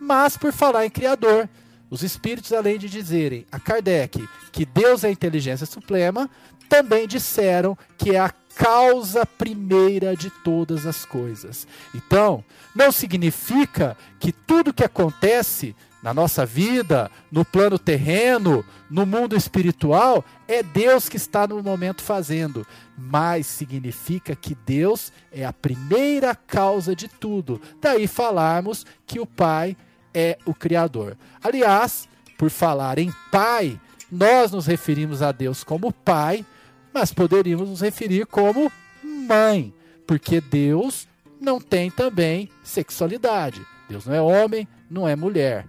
[0.00, 1.48] Mas, por falar em Criador,
[1.90, 6.28] Os espíritos, além de dizerem a Kardec que Deus é a inteligência suprema,
[6.68, 11.68] também disseram que é a causa primeira de todas as coisas.
[11.94, 19.34] Então, não significa que tudo que acontece na nossa vida, no plano terreno, no mundo
[19.34, 22.66] espiritual, é Deus que está no momento fazendo.
[22.94, 27.58] Mas significa que Deus é a primeira causa de tudo.
[27.80, 29.74] Daí falarmos que o Pai
[30.12, 31.16] é o Criador.
[31.42, 33.80] Aliás, por falar em Pai,
[34.12, 36.44] nós nos referimos a Deus como Pai,
[36.92, 38.70] mas poderíamos nos referir como
[39.02, 39.72] Mãe,
[40.06, 41.08] porque Deus
[41.40, 43.64] não tem também sexualidade.
[43.88, 45.66] Deus não é homem, não é mulher.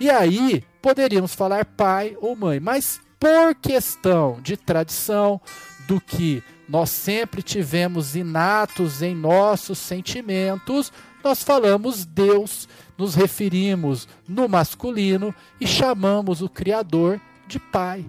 [0.00, 5.40] E aí poderíamos falar pai ou mãe, mas por questão de tradição,
[5.86, 14.48] do que nós sempre tivemos inatos em nossos sentimentos, nós falamos Deus, nos referimos no
[14.48, 18.04] masculino e chamamos o Criador de Pai.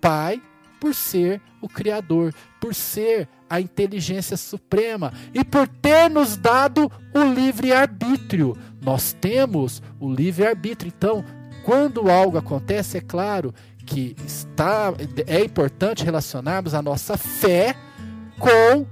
[0.00, 0.40] Pai
[0.80, 7.24] por ser o Criador, por ser a inteligência suprema e por ter nos dado o
[7.24, 8.56] livre-arbítrio.
[8.80, 10.92] Nós temos o livre-arbítrio.
[10.96, 11.24] Então,
[11.64, 14.92] quando algo acontece, é claro que está,
[15.26, 17.74] é importante relacionarmos a nossa fé
[18.38, 18.86] com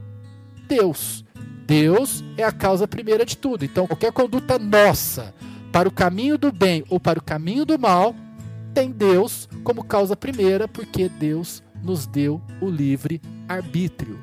[0.66, 1.24] Deus.
[1.66, 3.64] Deus é a causa primeira de tudo.
[3.64, 5.34] Então, qualquer conduta nossa
[5.72, 8.14] para o caminho do bem ou para o caminho do mal
[8.72, 14.18] tem Deus como causa primeira, porque Deus nos deu o livre arbítrio.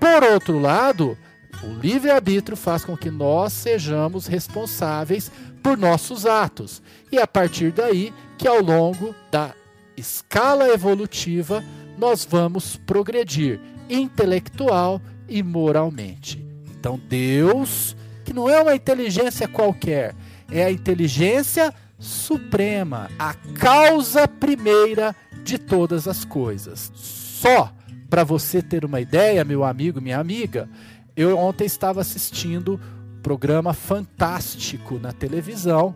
[0.00, 1.16] Por outro lado,
[1.62, 5.30] o livre-arbítrio faz com que nós sejamos responsáveis
[5.62, 6.82] por nossos atos.
[7.10, 9.54] E é a partir daí que ao longo da
[9.96, 11.62] escala evolutiva
[11.96, 16.44] nós vamos progredir intelectual e moralmente.
[16.78, 20.14] Então Deus, que não é uma inteligência qualquer,
[20.50, 26.90] é a inteligência suprema, a causa primeira de todas as coisas.
[26.94, 27.72] Só
[28.10, 30.68] para você ter uma ideia, meu amigo, minha amiga,
[31.16, 32.80] eu ontem estava assistindo
[33.18, 35.94] um programa fantástico na televisão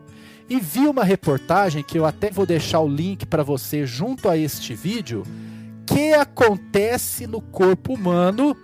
[0.49, 4.37] e vi uma reportagem que eu até vou deixar o link para você junto a
[4.37, 5.25] este vídeo,
[5.85, 8.57] que acontece no corpo humano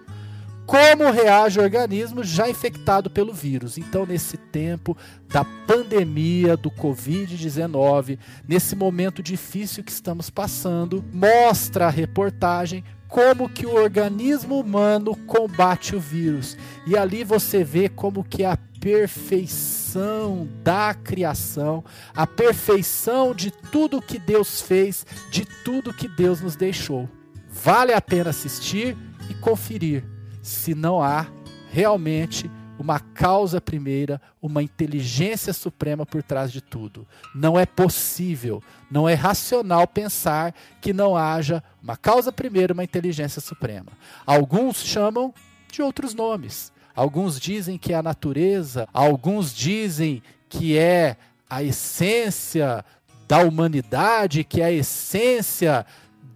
[0.64, 3.76] como reage o organismo já infectado pelo vírus.
[3.76, 4.96] Então, nesse tempo
[5.28, 13.66] da pandemia do Covid-19, nesse momento difícil que estamos passando, mostra a reportagem como que
[13.66, 16.56] o organismo humano combate o vírus.
[16.86, 21.84] E ali você vê como que a perfeição da criação,
[22.16, 27.06] a perfeição de tudo que Deus fez, de tudo que Deus nos deixou.
[27.50, 28.96] Vale a pena assistir
[29.28, 30.02] e conferir
[30.40, 31.26] se não há
[31.70, 32.50] realmente
[32.82, 37.06] uma causa primeira, uma inteligência suprema por trás de tudo.
[37.34, 43.40] Não é possível, não é racional pensar que não haja uma causa primeira, uma inteligência
[43.40, 43.92] suprema.
[44.26, 45.32] Alguns chamam
[45.70, 46.72] de outros nomes.
[46.94, 51.16] Alguns dizem que é a natureza, alguns dizem que é
[51.48, 52.84] a essência
[53.26, 55.86] da humanidade, que é a essência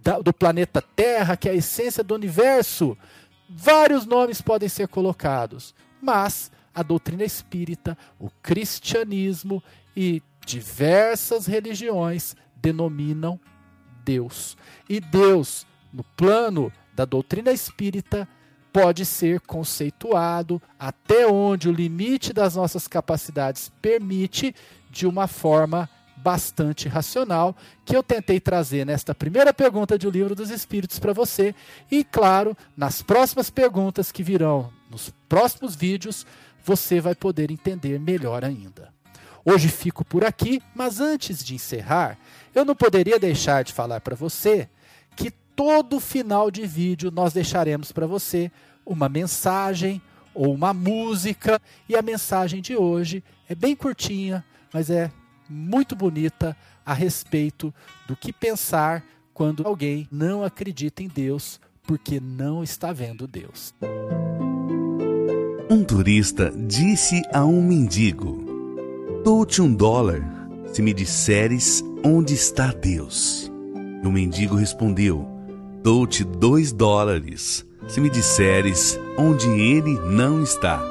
[0.01, 2.97] da, do planeta Terra, que é a essência do universo.
[3.49, 9.63] Vários nomes podem ser colocados, mas a doutrina espírita, o cristianismo
[9.95, 13.39] e diversas religiões denominam
[14.05, 14.55] Deus.
[14.87, 18.27] E Deus, no plano da doutrina espírita,
[18.71, 24.53] pode ser conceituado até onde o limite das nossas capacidades permite
[24.89, 30.49] de uma forma bastante racional que eu tentei trazer nesta primeira pergunta do Livro dos
[30.49, 31.53] Espíritos para você
[31.89, 36.25] e, claro, nas próximas perguntas que virão nos próximos vídeos,
[36.63, 38.93] você vai poder entender melhor ainda.
[39.45, 42.17] Hoje fico por aqui, mas antes de encerrar,
[42.53, 44.67] eu não poderia deixar de falar para você
[45.15, 48.51] que todo final de vídeo nós deixaremos para você
[48.85, 50.01] uma mensagem
[50.33, 55.11] ou uma música, e a mensagem de hoje é bem curtinha, mas é
[55.49, 57.73] muito bonita a respeito
[58.07, 63.73] do que pensar quando alguém não acredita em Deus porque não está vendo Deus.
[65.69, 68.45] Um turista disse a um mendigo:
[69.23, 70.21] Dou-te um dólar
[70.73, 73.51] se me disseres onde está Deus.
[74.03, 75.27] E o mendigo respondeu:
[75.83, 80.81] Dou-te dois dólares se me disseres onde ele não está.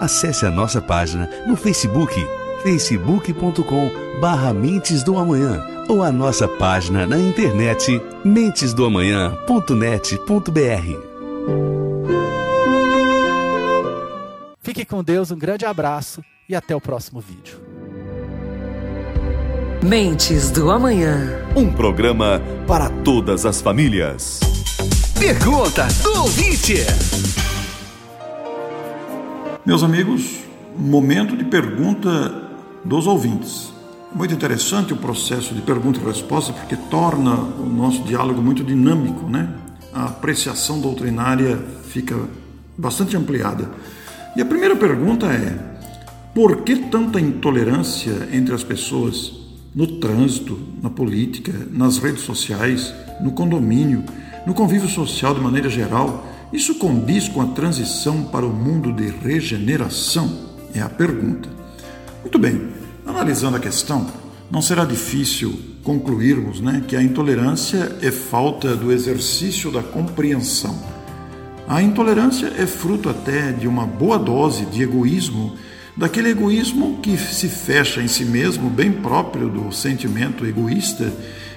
[0.00, 2.14] Acesse a nossa página no Facebook
[2.64, 10.98] facebook.com barra Mentes do Amanhã ou a nossa página na internet mentesdoamanhã.net.br.
[14.62, 17.60] Fique com Deus, um grande abraço e até o próximo vídeo.
[19.82, 21.44] Mentes do Amanhã.
[21.54, 24.40] Um programa para todas as famílias.
[25.18, 26.76] Pergunta do ouvinte.
[29.66, 30.38] Meus amigos,
[30.74, 32.43] momento de pergunta
[32.84, 33.72] dos ouvintes.
[34.14, 39.28] Muito interessante o processo de pergunta e resposta porque torna o nosso diálogo muito dinâmico,
[39.28, 39.48] né?
[39.92, 42.16] A apreciação doutrinária fica
[42.76, 43.70] bastante ampliada.
[44.36, 45.58] E a primeira pergunta é:
[46.34, 49.32] por que tanta intolerância entre as pessoas
[49.74, 54.04] no trânsito, na política, nas redes sociais, no condomínio,
[54.46, 56.26] no convívio social de maneira geral?
[56.52, 60.52] Isso condiz com a transição para o mundo de regeneração?
[60.72, 61.48] É a pergunta.
[62.24, 62.68] Muito bem.
[63.06, 64.06] Analisando a questão,
[64.50, 70.74] não será difícil concluirmos né, que a intolerância é falta do exercício da compreensão.
[71.68, 75.54] A intolerância é fruto até de uma boa dose de egoísmo,
[75.94, 81.12] daquele egoísmo que se fecha em si mesmo, bem próprio do sentimento egoísta,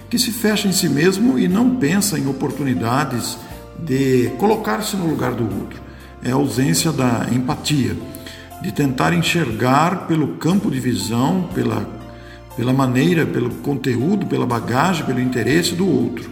[0.10, 3.38] que se fecha em si mesmo e não pensa em oportunidades
[3.80, 5.82] de colocar-se no lugar do outro.
[6.22, 7.96] É a ausência da empatia
[8.62, 11.88] de tentar enxergar pelo campo de visão, pela,
[12.56, 16.30] pela maneira, pelo conteúdo, pela bagagem, pelo interesse do outro.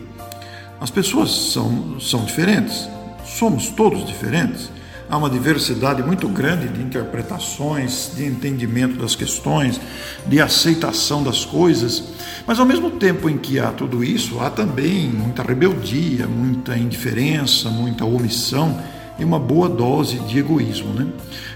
[0.80, 2.90] As pessoas são, são diferentes,
[3.24, 4.70] somos todos diferentes.
[5.08, 9.80] Há uma diversidade muito grande de interpretações, de entendimento das questões,
[10.26, 12.04] de aceitação das coisas,
[12.48, 17.70] mas ao mesmo tempo em que há tudo isso, há também muita rebeldia, muita indiferença,
[17.70, 18.82] muita omissão
[19.18, 20.94] e uma boa dose de egoísmo.
[20.94, 21.08] Né?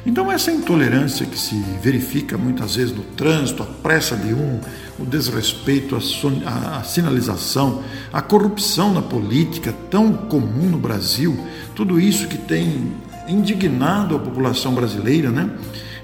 [0.06, 4.60] Então, essa intolerância que se verifica muitas vezes no trânsito, a pressa de um,
[4.98, 11.38] o desrespeito à, sinalização, a corrupção na política, tão comum no Brasil,
[11.76, 12.94] tudo isso que tem
[13.28, 15.50] indignado a população brasileira, né?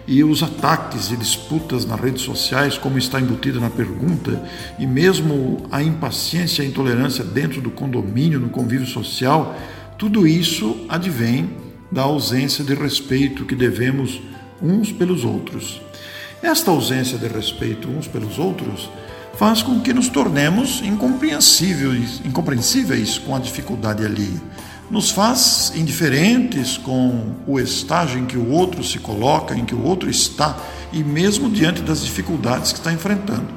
[0.07, 4.41] e os ataques e disputas nas redes sociais, como está embutido na pergunta,
[4.77, 9.55] e mesmo a impaciência e a intolerância dentro do condomínio, no convívio social,
[9.97, 11.49] tudo isso advém
[11.91, 14.21] da ausência de respeito que devemos
[14.61, 15.81] uns pelos outros.
[16.43, 18.89] Esta ausência de respeito uns pelos outros
[19.37, 24.41] faz com que nos tornemos incompreensíveis, incompreensíveis com a dificuldade alheia.
[24.91, 29.83] Nos faz indiferentes com o estágio em que o outro se coloca, em que o
[29.83, 30.57] outro está
[30.91, 33.47] e mesmo diante das dificuldades que está enfrentando.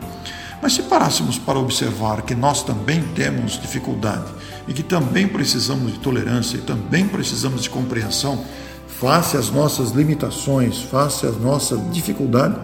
[0.60, 4.26] Mas se parássemos para observar que nós também temos dificuldade
[4.66, 8.44] e que também precisamos de tolerância e também precisamos de compreensão
[8.88, 12.56] face às nossas limitações, face à nossa dificuldade,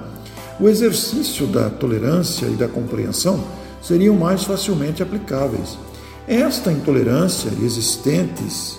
[0.58, 3.42] o exercício da tolerância e da compreensão
[3.80, 5.78] seriam mais facilmente aplicáveis.
[6.26, 8.78] Esta intolerância existentes,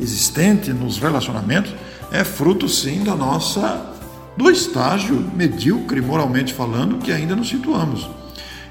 [0.00, 1.74] existente nos relacionamentos
[2.10, 3.94] é fruto sim da nossa
[4.36, 8.08] do estágio medíocre moralmente falando que ainda nos situamos.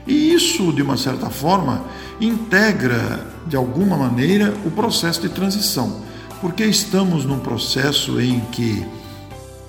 [0.07, 1.83] E isso, de uma certa forma,
[2.21, 6.01] integra, de alguma maneira, o processo de transição,
[6.39, 8.85] porque estamos num processo em que,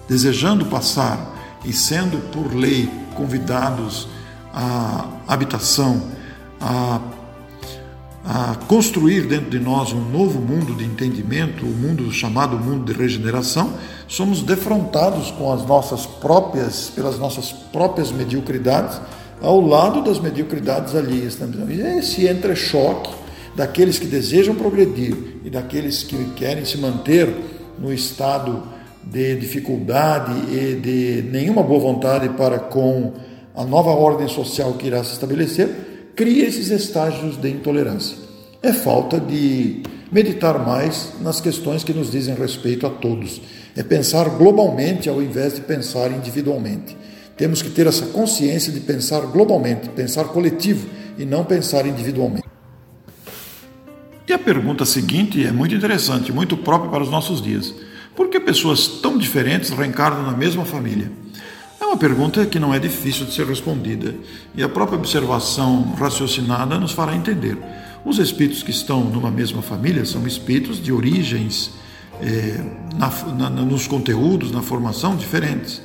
[0.09, 1.35] desejando passar
[1.65, 4.09] e sendo por lei convidados
[4.55, 6.03] à habitação,
[6.61, 7.01] a,
[8.25, 12.93] a construir dentro de nós um novo mundo de entendimento, o um mundo chamado mundo
[12.93, 13.73] de regeneração,
[14.07, 19.01] somos defrontados com as nossas próprias, pelas nossas próprias mediocridades
[19.41, 21.39] ao lado das mediocridades alheias.
[21.69, 23.11] E esse entrechoque
[23.55, 27.29] daqueles que desejam progredir e daqueles que querem se manter
[27.79, 28.63] no estado
[29.05, 33.15] de dificuldade e de nenhuma boa vontade para com
[33.55, 38.17] a nova ordem social que irá se estabelecer, cria esses estágios de intolerância.
[38.63, 43.41] É falta de meditar mais nas questões que nos dizem respeito a todos.
[43.77, 46.97] É pensar globalmente ao invés de pensar individualmente.
[47.39, 52.49] Temos que ter essa consciência de pensar globalmente, pensar coletivo e não pensar individualmente.
[54.27, 57.73] E a pergunta seguinte é muito interessante, muito própria para os nossos dias.
[58.17, 61.11] Por que pessoas tão diferentes reencarnam na mesma família?
[61.81, 64.15] É uma pergunta que não é difícil de ser respondida
[64.57, 67.57] e a própria observação raciocinada nos fará entender.
[68.05, 71.71] Os espíritos que estão numa mesma família são espíritos de origens,
[72.21, 72.61] eh,
[72.97, 75.81] na, na, nos conteúdos, na formação diferentes.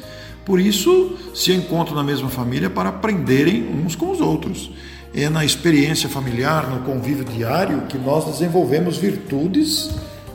[0.45, 4.71] Por isso, se encontram na mesma família para aprenderem uns com os outros.
[5.15, 9.91] É na experiência familiar, no convívio diário, que nós desenvolvemos virtudes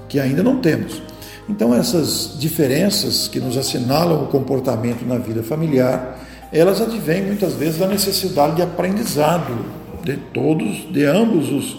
[0.09, 1.03] que ainda não temos.
[1.49, 6.19] Então, essas diferenças que nos assinalam o comportamento na vida familiar,
[6.53, 9.65] elas advêm muitas vezes da necessidade de aprendizado
[10.05, 11.77] de todos, de ambos os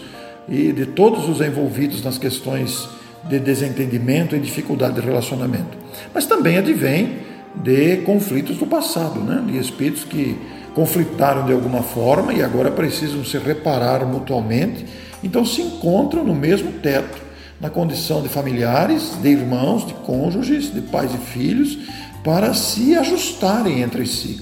[0.48, 2.90] e de todos os envolvidos nas questões
[3.24, 5.78] de desentendimento e dificuldade de relacionamento.
[6.14, 9.44] Mas também advém de conflitos do passado, né?
[9.46, 10.38] de espíritos que
[10.74, 14.86] conflitaram de alguma forma e agora precisam se reparar mutuamente,
[15.24, 17.18] então se encontram no mesmo teto,
[17.60, 21.78] na condição de familiares, de irmãos, de cônjuges, de pais e filhos,
[22.24, 24.42] para se ajustarem entre si.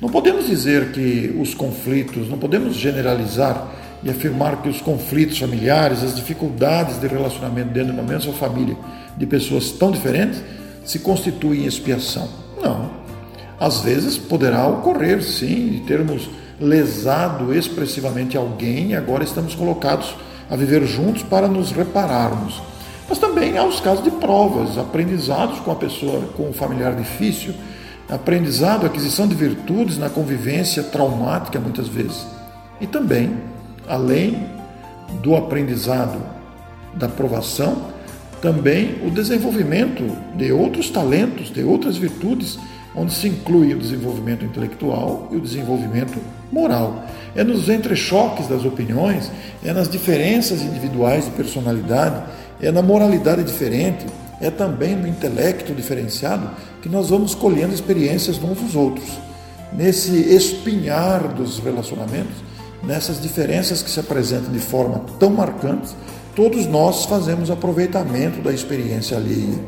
[0.00, 3.72] Não podemos dizer que os conflitos, não podemos generalizar
[4.02, 8.76] e afirmar que os conflitos familiares, as dificuldades de relacionamento dentro de uma mesma família
[9.16, 10.42] de pessoas tão diferentes,
[10.84, 12.28] se constituem expiação.
[12.62, 12.90] Não.
[13.58, 16.28] Às vezes poderá ocorrer, sim, de termos
[16.60, 20.14] lesado expressivamente alguém e agora estamos colocados
[20.50, 22.62] a viver juntos para nos repararmos.
[23.08, 27.54] Mas também há os casos de provas, aprendizados com a pessoa, com o familiar difícil,
[28.08, 32.26] aprendizado, aquisição de virtudes na convivência traumática muitas vezes.
[32.80, 33.36] E também,
[33.88, 34.46] além
[35.22, 36.18] do aprendizado
[36.94, 37.93] da provação,
[38.44, 40.04] também o desenvolvimento
[40.36, 42.58] de outros talentos, de outras virtudes,
[42.94, 46.20] onde se inclui o desenvolvimento intelectual e o desenvolvimento
[46.52, 47.06] moral.
[47.34, 49.32] É nos entrechoques das opiniões,
[49.64, 52.22] é nas diferenças individuais de personalidade,
[52.60, 54.04] é na moralidade diferente,
[54.42, 56.50] é também no intelecto diferenciado
[56.82, 59.08] que nós vamos colhendo experiências uns dos outros.
[59.72, 62.36] Nesse espinhar dos relacionamentos,
[62.82, 65.94] nessas diferenças que se apresentam de forma tão marcante,
[66.34, 69.58] todos nós fazemos aproveitamento da experiência alheia,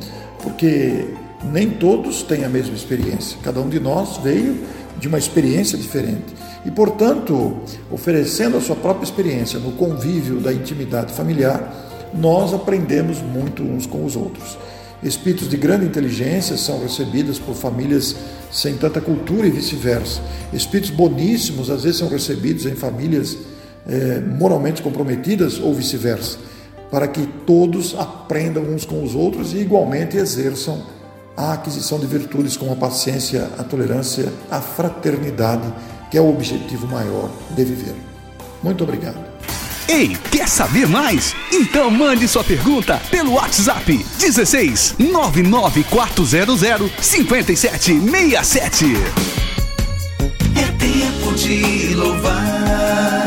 [0.43, 1.07] porque
[1.45, 3.39] nem todos têm a mesma experiência.
[3.43, 4.59] Cada um de nós veio
[4.99, 6.35] de uma experiência diferente.
[6.65, 7.57] E, portanto,
[7.91, 14.05] oferecendo a sua própria experiência no convívio da intimidade familiar, nós aprendemos muito uns com
[14.05, 14.59] os outros.
[15.03, 18.17] Espíritos de grande inteligência são recebidos por famílias
[18.51, 20.21] sem tanta cultura e vice-versa.
[20.53, 23.37] Espíritos boníssimos às vezes são recebidos em famílias
[23.87, 26.39] eh, moralmente comprometidas ou vice-versa,
[26.91, 30.83] para que todos aprendam uns com os outros e igualmente exerçam
[31.37, 35.73] a aquisição de virtudes como a paciência, a tolerância, a fraternidade,
[36.11, 37.95] que é o objetivo maior de viver.
[38.63, 39.37] Muito obrigado.
[39.89, 41.35] Ei, quer saber mais?
[41.53, 48.87] Então mande sua pergunta pelo WhatsApp 16 99400 5767.
[50.57, 53.27] É tempo de louvar,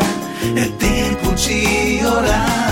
[0.55, 2.68] é tempo de orar,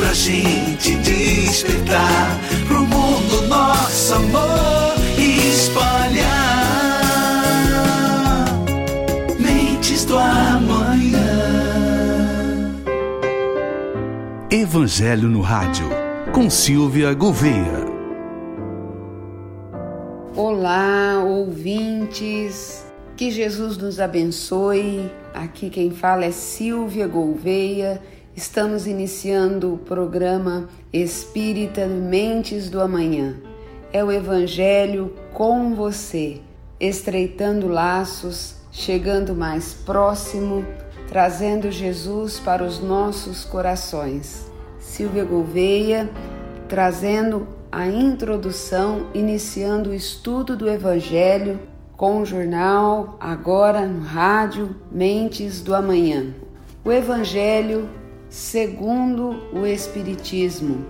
[0.00, 6.24] pra gente despertar pro mundo nosso amor espalhar.
[9.38, 11.20] Mentes do amanhã.
[14.50, 15.86] Evangelho no Rádio,
[16.32, 17.90] com Silvia Gouveia.
[20.34, 22.86] Olá, ouvintes,
[23.16, 25.10] que Jesus nos abençoe.
[25.34, 28.00] Aqui quem fala é Silvia Gouveia.
[28.40, 33.36] Estamos iniciando o programa Espírita Mentes do Amanhã.
[33.92, 36.40] É o Evangelho com você,
[36.80, 40.64] estreitando laços, chegando mais próximo
[41.06, 44.50] trazendo Jesus para os nossos corações.
[44.78, 46.08] Silvia Gouveia
[46.66, 51.60] trazendo a introdução, iniciando o estudo do Evangelho
[51.94, 56.34] com o jornal, agora no rádio Mentes do Amanhã.
[56.82, 57.99] O Evangelho
[58.30, 60.86] segundo o Espiritismo,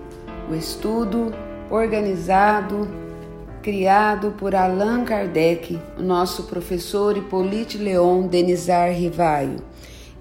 [0.49, 1.33] o estudo
[1.69, 2.87] organizado,
[3.61, 9.57] criado por Allan Kardec, nosso professor Hippolyte Leon Denizar Rivaio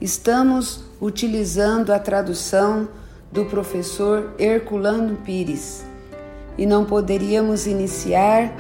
[0.01, 2.89] estamos utilizando a tradução
[3.31, 5.85] do professor Herculano Pires.
[6.57, 8.53] E não poderíamos iniciar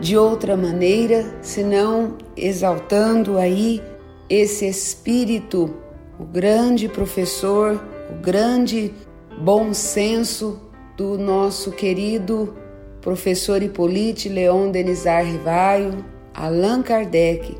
[0.00, 3.82] de outra maneira senão exaltando aí
[4.28, 5.74] esse espírito,
[6.18, 7.80] o grande professor,
[8.10, 8.92] o grande
[9.40, 10.60] bom senso
[10.96, 12.54] do nosso querido
[13.00, 16.04] professor Hippolyte Leon Denizar Rivaio,
[16.34, 17.56] Allan Kardec,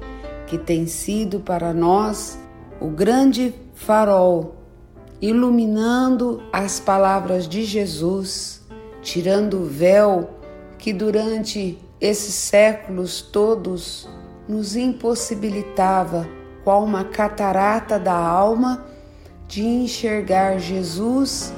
[0.46, 2.38] que tem sido para nós
[2.80, 4.56] o grande farol,
[5.20, 8.62] iluminando as palavras de Jesus,
[9.02, 10.30] tirando o véu
[10.78, 14.08] que durante esses séculos todos
[14.48, 16.28] nos impossibilitava,
[16.62, 18.84] qual uma catarata da alma,
[19.48, 21.52] de enxergar Jesus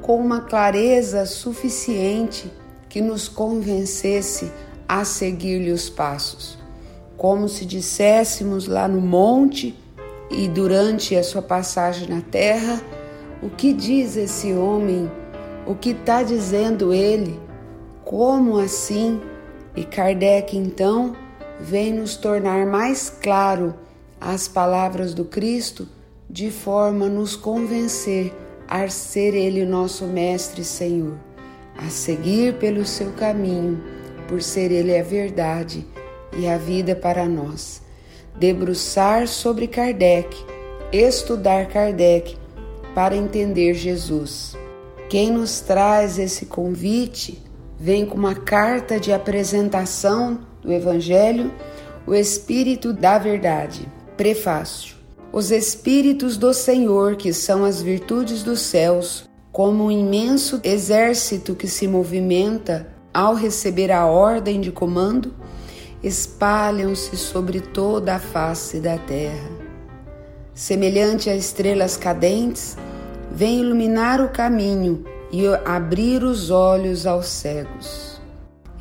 [0.00, 2.50] com uma clareza suficiente
[2.88, 4.50] que nos convencesse
[4.88, 6.58] a seguir-lhe os passos.
[7.16, 9.74] Como se disséssemos lá no monte
[10.30, 12.82] e durante a sua passagem na terra,
[13.42, 15.10] o que diz esse homem?
[15.66, 17.40] O que está dizendo ele?
[18.04, 19.20] Como assim?
[19.74, 21.16] E Kardec então
[21.60, 23.74] vem nos tornar mais claro
[24.20, 25.88] as palavras do Cristo
[26.32, 28.32] de forma a nos convencer
[28.66, 31.18] a ser Ele nosso Mestre e Senhor,
[31.76, 33.82] a seguir pelo seu caminho,
[34.26, 35.86] por ser Ele a verdade
[36.34, 37.82] e a vida para nós.
[38.38, 40.34] debruçar sobre Kardec,
[40.90, 42.34] estudar Kardec
[42.94, 44.56] para entender Jesus.
[45.10, 47.42] Quem nos traz esse convite
[47.78, 51.52] vem com uma carta de apresentação do Evangelho,
[52.06, 53.86] o Espírito da Verdade.
[54.16, 55.01] Prefácio.
[55.32, 61.66] Os Espíritos do Senhor, que são as virtudes dos céus, como um imenso exército que
[61.66, 65.34] se movimenta ao receber a ordem de comando,
[66.02, 69.50] espalham-se sobre toda a face da terra.
[70.52, 72.76] Semelhante a estrelas cadentes,
[73.30, 75.02] vem iluminar o caminho
[75.32, 78.20] e abrir os olhos aos cegos.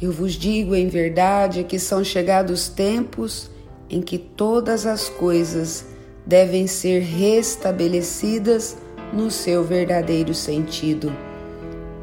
[0.01, 3.49] Eu vos digo em verdade que são chegados tempos
[3.89, 5.90] em que todas as coisas
[6.25, 8.77] devem ser restabelecidas
[9.11, 11.11] no seu verdadeiro sentido,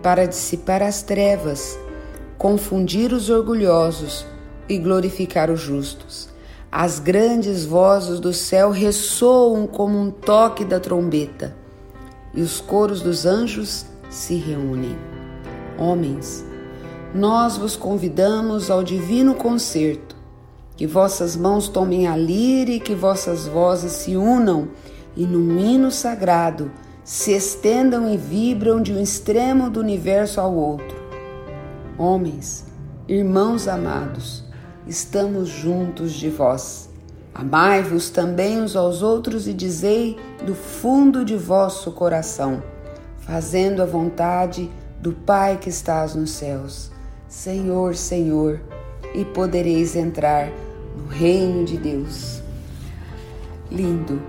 [0.03, 1.79] para dissipar as trevas,
[2.37, 4.27] confundir os orgulhosos
[4.69, 6.29] e glorificar os justos.
[6.71, 11.57] As grandes vozes do céu ressoam como um toque da trombeta,
[12.35, 14.97] e os coros dos anjos se reúnem.
[15.79, 16.45] Homens,
[17.15, 20.08] nós vos convidamos ao divino concerto,
[20.79, 24.69] que vossas mãos tomem a lira e que vossas vozes se unam
[25.17, 26.71] e num hino sagrado
[27.03, 30.97] se estendam e vibram de um extremo do universo ao outro.
[31.99, 32.65] Homens,
[33.09, 34.45] irmãos amados,
[34.87, 36.89] estamos juntos de vós.
[37.35, 40.17] Amai-vos também uns aos outros e dizei
[40.47, 42.63] do fundo de vosso coração,
[43.17, 44.71] fazendo a vontade
[45.01, 46.93] do Pai que estás nos céus.
[47.27, 48.61] Senhor, Senhor,
[49.13, 50.53] e podereis entrar
[50.99, 52.43] no reino de Deus.
[53.71, 54.21] Lindo.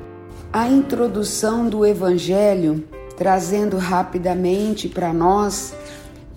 [0.52, 2.84] A introdução do Evangelho,
[3.18, 5.74] trazendo rapidamente para nós,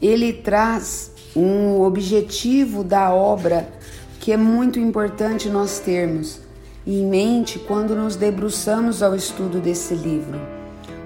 [0.00, 3.68] ele traz um objetivo da obra
[4.20, 6.40] que é muito importante nós termos
[6.86, 10.38] em mente quando nos debruçamos ao estudo desse livro.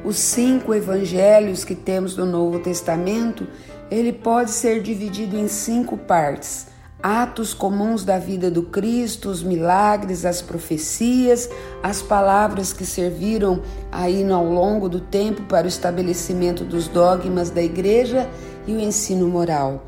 [0.05, 3.47] Os cinco evangelhos que temos no Novo Testamento,
[3.91, 6.67] ele pode ser dividido em cinco partes
[7.03, 11.49] atos comuns da vida do Cristo, os milagres, as profecias,
[11.83, 17.63] as palavras que serviram aí ao longo do tempo para o estabelecimento dos dogmas da
[17.63, 18.29] igreja
[18.67, 19.85] e o ensino moral.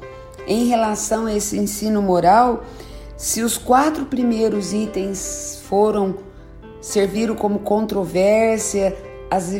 [0.47, 2.65] Em relação a esse ensino moral,
[3.17, 6.17] se os quatro primeiros itens foram
[6.81, 8.97] serviram como controvérsia,
[9.31, 9.51] as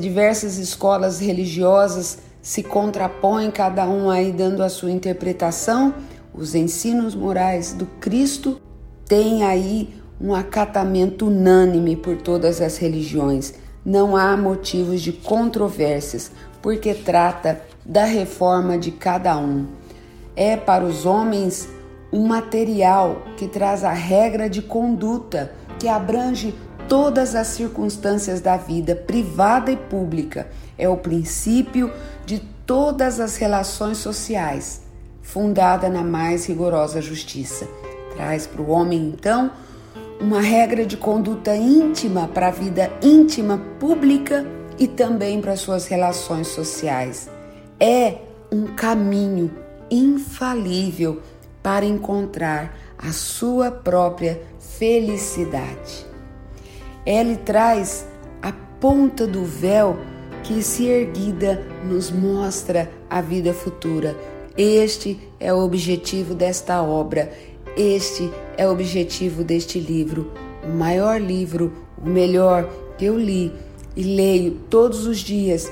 [0.00, 5.94] diversas escolas religiosas se contrapõem, cada um aí dando a sua interpretação,
[6.34, 8.60] os ensinos morais do Cristo
[9.06, 13.54] têm aí um acatamento unânime por todas as religiões.
[13.84, 19.66] Não há motivos de controvérsias, porque trata da reforma de cada um.
[20.34, 21.68] É para os homens
[22.12, 26.54] um material que traz a regra de conduta que abrange
[26.88, 30.48] todas as circunstâncias da vida privada e pública.
[30.76, 31.92] É o princípio
[32.26, 34.83] de todas as relações sociais
[35.24, 37.66] fundada na mais rigorosa justiça.
[38.14, 39.50] Traz para o homem, então,
[40.20, 44.46] uma regra de conduta íntima para a vida íntima pública
[44.78, 47.28] e também para suas relações sociais.
[47.80, 48.18] É
[48.52, 49.50] um caminho
[49.90, 51.20] infalível
[51.62, 56.06] para encontrar a sua própria felicidade.
[57.04, 58.06] Ele traz
[58.40, 59.96] a ponta do véu
[60.42, 64.14] que, se erguida, nos mostra a vida futura
[64.56, 67.32] este é o objetivo desta obra,
[67.76, 70.32] este é o objetivo deste livro,
[70.64, 73.52] o maior livro, o melhor que eu li
[73.96, 75.70] e leio todos os dias.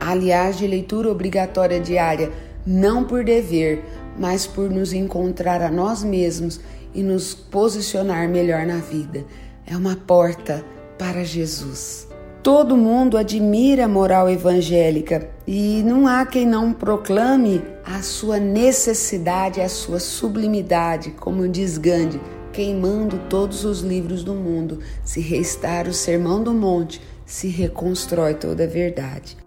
[0.00, 2.32] Aliás, de leitura obrigatória diária,
[2.66, 3.84] não por dever,
[4.18, 6.60] mas por nos encontrar a nós mesmos
[6.94, 9.24] e nos posicionar melhor na vida.
[9.66, 10.64] É uma porta
[10.98, 12.13] para Jesus.
[12.44, 19.62] Todo mundo admira a moral evangélica e não há quem não proclame a sua necessidade,
[19.62, 22.20] a sua sublimidade, como diz Gandhi,
[22.52, 24.80] queimando todos os livros do mundo.
[25.02, 29.38] Se restar o Sermão do Monte, se reconstrói toda a verdade.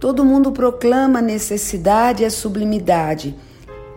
[0.00, 3.36] Todo mundo proclama a necessidade e a sublimidade,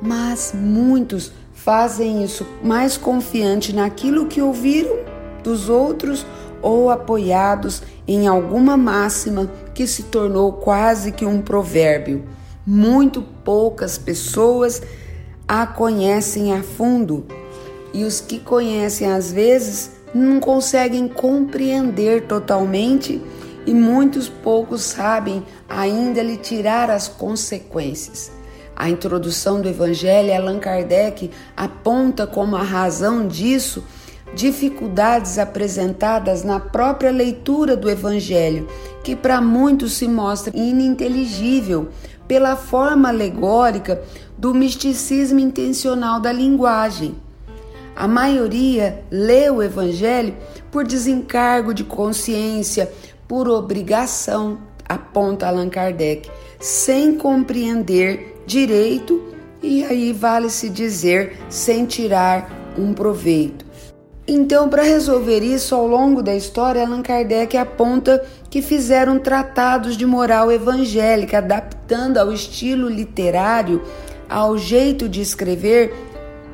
[0.02, 6.26] mas muitos fazem isso mais confiante naquilo que ouviram dos outros
[6.66, 12.26] ou apoiados em alguma máxima que se tornou quase que um provérbio.
[12.66, 14.82] Muito poucas pessoas
[15.48, 17.24] a conhecem a fundo
[17.94, 23.22] e os que conhecem às vezes não conseguem compreender totalmente
[23.64, 28.32] e muitos poucos sabem ainda lhe tirar as consequências.
[28.76, 33.84] A introdução do Evangelho, Allan Kardec aponta como a razão disso
[34.36, 38.68] dificuldades apresentadas na própria leitura do Evangelho,
[39.04, 41.88] que para muitos se mostra ininteligível
[42.28, 44.02] pela forma alegórica
[44.38, 47.16] do misticismo intencional da linguagem.
[47.96, 50.36] A maioria lê o Evangelho
[50.70, 52.92] por desencargo de consciência,
[53.28, 56.30] por obrigação, aponta Allan Kardec,
[56.60, 59.24] sem compreender direito
[59.64, 63.65] e aí vale-se dizer sem tirar um proveito.
[64.28, 70.06] Então, para resolver isso, ao longo da história, Allan Kardec aponta que fizeram tratados de
[70.06, 73.84] moral evangélica, adaptando ao estilo literário,
[74.28, 75.94] ao jeito de escrever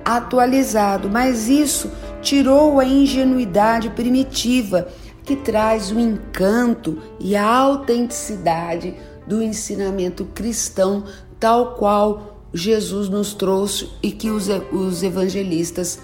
[0.03, 1.89] atualizado, mas isso
[2.21, 4.89] tirou a ingenuidade primitiva
[5.23, 8.95] que traz o encanto e a autenticidade
[9.25, 11.05] do ensinamento cristão,
[11.39, 15.99] tal qual Jesus nos trouxe e que os, os evangelistas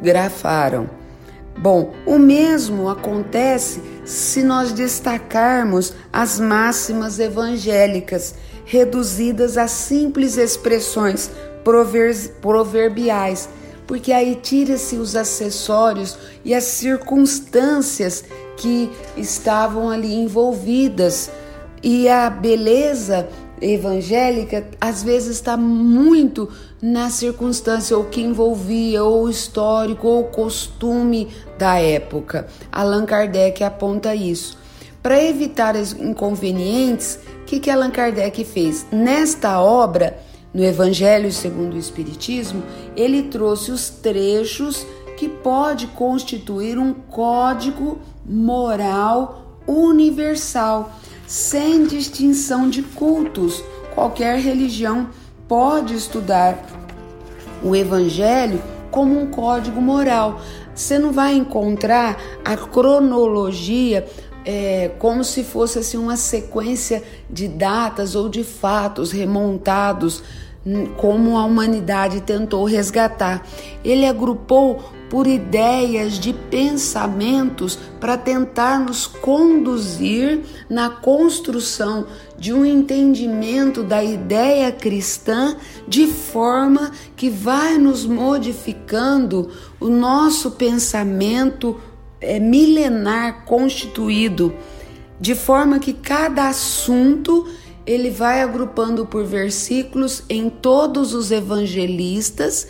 [0.00, 0.99] grafaram.
[1.60, 8.34] Bom, o mesmo acontece se nós destacarmos as máximas evangélicas,
[8.64, 11.30] reduzidas a simples expressões
[12.40, 13.46] proverbiais,
[13.86, 18.24] porque aí tira-se os acessórios e as circunstâncias
[18.56, 21.30] que estavam ali envolvidas.
[21.82, 23.28] E a beleza
[23.60, 26.48] evangélica às vezes está muito
[26.80, 32.46] na circunstância ou que envolvia ou histórico ou costume da época.
[32.72, 34.58] Allan Kardec aponta isso.
[35.02, 38.86] Para evitar os inconvenientes, o que, que Allan Kardec fez?
[38.92, 40.18] Nesta obra,
[40.52, 42.62] no Evangelho segundo o Espiritismo,
[42.96, 44.86] ele trouxe os trechos
[45.16, 50.92] que pode constituir um código moral universal
[51.30, 53.62] sem distinção de cultos.
[53.94, 55.10] Qualquer religião
[55.46, 56.58] pode estudar
[57.62, 58.60] o Evangelho
[58.90, 60.40] como um código moral.
[60.74, 64.04] Você não vai encontrar a cronologia
[64.44, 67.00] é, como se fosse assim, uma sequência
[67.30, 70.24] de datas ou de fatos remontados
[70.96, 73.46] como a humanidade tentou resgatar.
[73.84, 82.06] Ele agrupou por ideias de pensamentos para tentar nos conduzir na construção
[82.38, 85.56] de um entendimento da ideia cristã
[85.86, 89.50] de forma que vai nos modificando
[89.80, 91.78] o nosso pensamento
[92.20, 94.54] é, milenar constituído,
[95.20, 97.48] de forma que cada assunto
[97.84, 102.68] ele vai agrupando por versículos em todos os evangelistas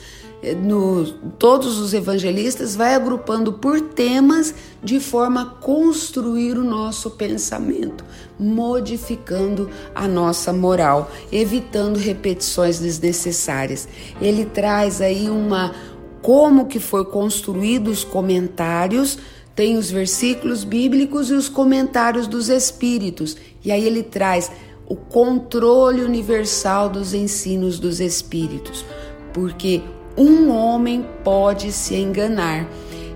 [0.62, 1.04] no,
[1.38, 8.04] todos os evangelistas, vai agrupando por temas de forma a construir o nosso pensamento,
[8.38, 13.86] modificando a nossa moral, evitando repetições desnecessárias.
[14.20, 15.74] Ele traz aí uma
[16.22, 19.18] como que foi construído os comentários,
[19.54, 23.36] tem os versículos bíblicos e os comentários dos espíritos.
[23.64, 24.50] E aí ele traz
[24.86, 28.84] o controle universal dos ensinos dos espíritos,
[29.32, 29.82] porque
[30.16, 32.66] um homem pode se enganar.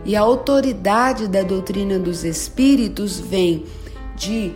[0.05, 3.64] E a autoridade da doutrina dos espíritos vem
[4.16, 4.53] de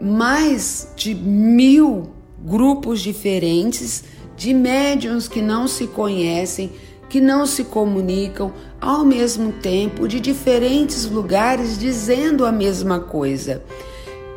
[0.00, 4.04] mais de mil grupos diferentes,
[4.36, 6.70] de médiums que não se conhecem,
[7.08, 13.62] que não se comunicam ao mesmo tempo, de diferentes lugares, dizendo a mesma coisa.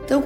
[0.04, 0.24] Então,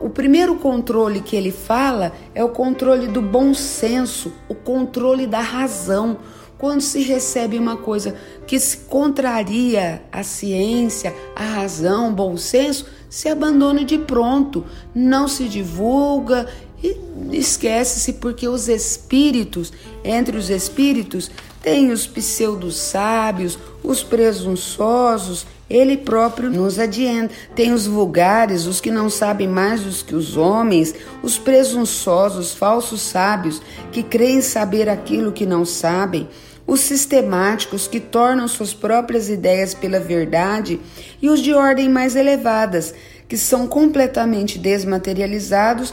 [0.00, 5.40] o primeiro controle que ele fala é o controle do bom senso, o controle da
[5.40, 6.18] razão
[6.62, 8.14] quando se recebe uma coisa
[8.46, 15.26] que se contraria a ciência, a razão, o bom senso, se abandona de pronto, não
[15.26, 16.46] se divulga
[16.80, 16.96] e
[17.32, 19.72] esquece-se porque os espíritos,
[20.04, 27.34] entre os espíritos, tem os pseudos sábios, os presunçosos, ele próprio nos adianta.
[27.56, 30.94] Tem os vulgares, os que não sabem mais do que os homens,
[31.24, 33.60] os presunçosos, falsos sábios,
[33.90, 36.28] que creem saber aquilo que não sabem
[36.66, 40.80] os sistemáticos que tornam suas próprias ideias pela verdade
[41.20, 42.94] e os de ordem mais elevadas,
[43.28, 45.92] que são completamente desmaterializados,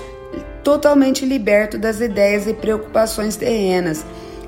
[0.64, 4.06] totalmente libertos das ideias e preocupações terrenas.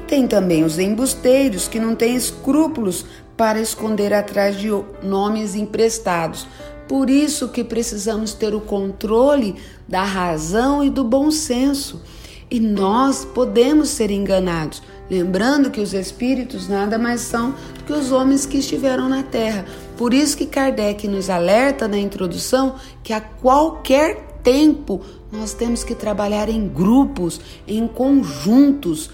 [0.07, 3.05] Tem também os embusteiros que não têm escrúpulos
[3.37, 4.69] para esconder atrás de
[5.01, 6.47] nomes emprestados.
[6.87, 9.55] Por isso que precisamos ter o controle
[9.87, 12.01] da razão e do bom senso.
[12.49, 18.13] E nós podemos ser enganados, lembrando que os espíritos nada mais são do que os
[18.13, 19.65] homens que estiveram na Terra.
[19.97, 25.93] Por isso que Kardec nos alerta na introdução que a qualquer tempo nós temos que
[25.93, 29.09] trabalhar em grupos, em conjuntos,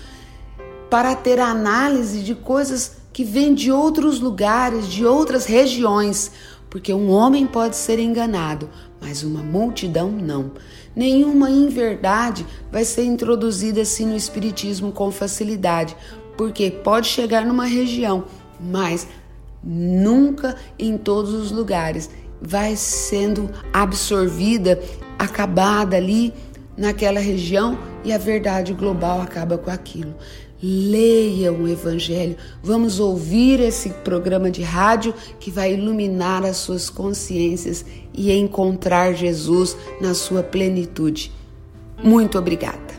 [0.88, 6.32] para ter análise de coisas que vêm de outros lugares, de outras regiões,
[6.70, 8.70] porque um homem pode ser enganado,
[9.02, 10.52] mas uma multidão não.
[10.96, 15.96] Nenhuma inverdade vai ser introduzida assim no Espiritismo com facilidade,
[16.36, 18.26] porque pode chegar numa região,
[18.60, 19.08] mas
[19.64, 22.10] nunca em todos os lugares.
[22.42, 24.80] Vai sendo absorvida,
[25.18, 26.34] acabada ali
[26.78, 30.14] naquela região e a verdade global acaba com aquilo.
[30.62, 37.86] Leia o Evangelho, vamos ouvir esse programa de rádio que vai iluminar as suas consciências
[38.14, 41.32] e encontrar Jesus na sua plenitude.
[42.04, 42.98] Muito obrigada.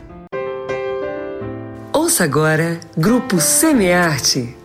[1.91, 4.55] Ouça agora Grupo Semearte.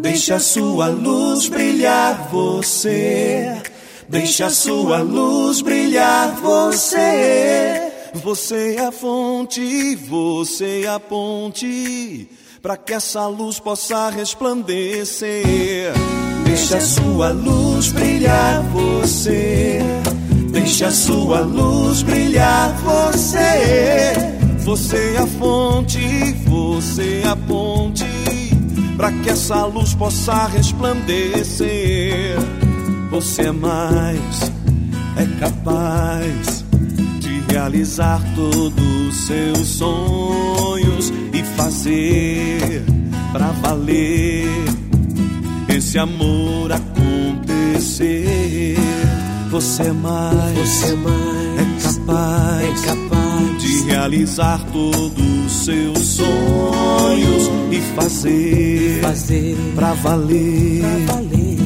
[0.00, 3.60] Deixa a sua luz brilhar você.
[4.08, 7.92] Deixa a sua luz brilhar você.
[8.22, 12.28] Você é a fonte, você é a ponte,
[12.60, 15.92] para que essa luz possa resplandecer.
[16.44, 19.80] Deixa a sua luz brilhar você.
[20.50, 24.14] Deixa a sua luz brilhar você.
[24.64, 28.04] Você é a fonte, você é a ponte,
[28.96, 32.36] para que essa luz possa resplandecer.
[33.10, 34.52] Você é mais,
[35.16, 36.67] é capaz
[37.48, 42.84] realizar todos os seus sonhos e fazer
[43.32, 44.46] para valer
[45.68, 48.76] esse amor acontecer.
[49.50, 55.98] Você é mais, você é, mais, é capaz, é capaz de realizar todos os seus
[55.98, 61.56] sonhos e fazer, fazer para valer, valer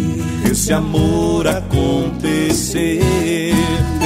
[0.50, 3.41] esse amor acontecer.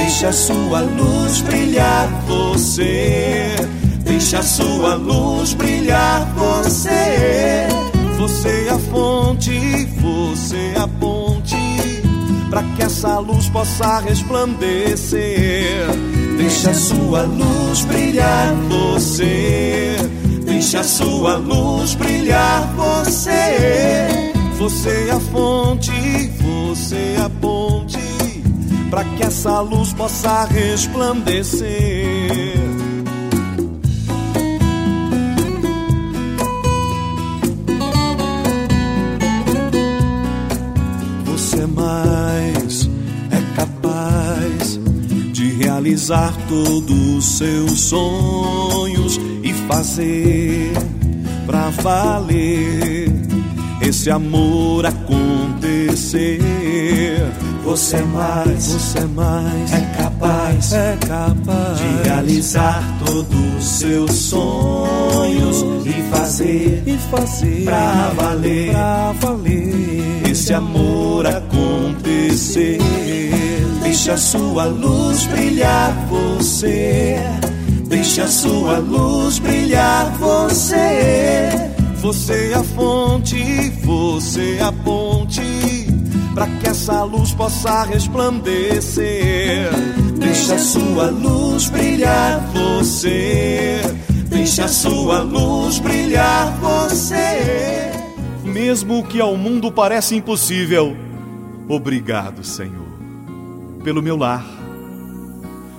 [0.07, 3.53] Deixa a sua luz brilhar você.
[4.05, 7.67] Deixa a sua luz brilhar você.
[8.17, 11.57] Você é a fonte, você é a ponte,
[12.49, 15.85] para que essa luz possa resplandecer.
[16.37, 19.97] Deixa a sua luz brilhar você.
[20.45, 24.31] Deixa a sua luz brilhar você.
[24.57, 25.91] Você é a fonte,
[26.39, 27.46] você é a ponte
[28.89, 31.67] para que essa luz possa resplandecer.
[41.25, 42.89] Você mais
[43.31, 44.79] é capaz
[45.33, 50.71] de realizar todos os seus sonhos e fazer
[51.45, 53.11] para valer
[53.81, 56.41] esse amor acontecer
[57.67, 61.77] você é mais, você é mais, é capaz, é capaz.
[61.77, 67.65] De realizar todos os seus sonhos e fazer, e fazer.
[67.65, 70.31] Pra valer, pra valer.
[70.31, 72.79] Esse amor acontecer.
[73.83, 77.17] Deixa a sua luz brilhar você,
[77.85, 81.49] deixa a sua luz brilhar você.
[81.99, 85.06] Você é a fonte, você é a ponte
[86.37, 89.71] para que essa luz possa resplandecer.
[90.19, 93.81] Deixa a sua luz brilhar você.
[94.29, 97.91] Deixa a sua luz brilhar você.
[98.43, 100.95] Mesmo que ao mundo pareça impossível,
[101.67, 102.85] obrigado, Senhor,
[103.83, 104.45] pelo meu lar.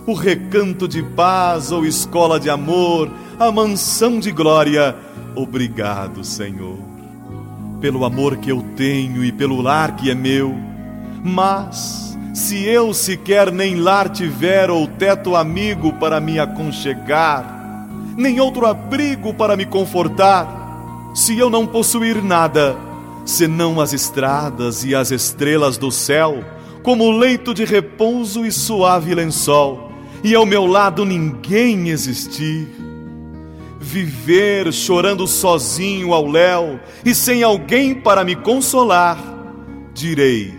[0.09, 4.97] O recanto de paz ou escola de amor, a mansão de glória,
[5.37, 6.97] obrigado, Senhor
[7.81, 10.55] pelo amor que eu tenho e pelo lar que é meu.
[11.22, 18.66] Mas, se eu sequer nem lar tiver ou teto amigo para me aconchegar, nem outro
[18.66, 22.76] abrigo para me confortar, se eu não possuir nada,
[23.24, 26.45] senão as estradas e as estrelas do céu,
[26.83, 32.68] como leito de repouso e suave lençol, e ao meu lado ninguém existir,
[33.81, 39.18] viver chorando sozinho ao léu e sem alguém para me consolar,
[39.95, 40.55] direi,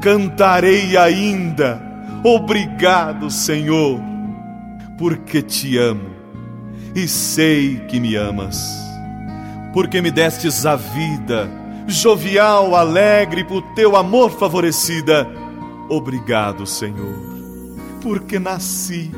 [0.00, 1.82] cantarei ainda,
[2.24, 4.00] obrigado, Senhor,
[4.96, 6.10] porque te amo
[6.94, 8.58] e sei que me amas,
[9.72, 11.48] porque me destes a vida,
[11.86, 15.28] jovial, alegre, por teu amor favorecida.
[15.88, 17.14] Obrigado, Senhor,
[18.02, 19.10] porque nasci.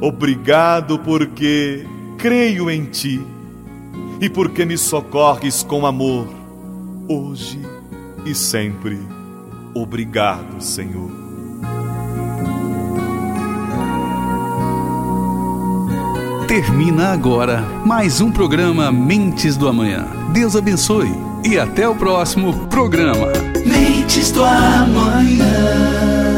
[0.00, 1.84] Obrigado porque
[2.18, 3.24] creio em ti
[4.20, 6.26] e porque me socorres com amor,
[7.08, 7.60] hoje
[8.26, 8.98] e sempre.
[9.74, 11.10] Obrigado, Senhor.
[16.48, 20.06] Termina agora mais um programa Mentes do Amanhã.
[20.32, 21.28] Deus abençoe.
[21.44, 23.28] e até o próximo programa.
[23.64, 26.37] Mentes do Amanhã.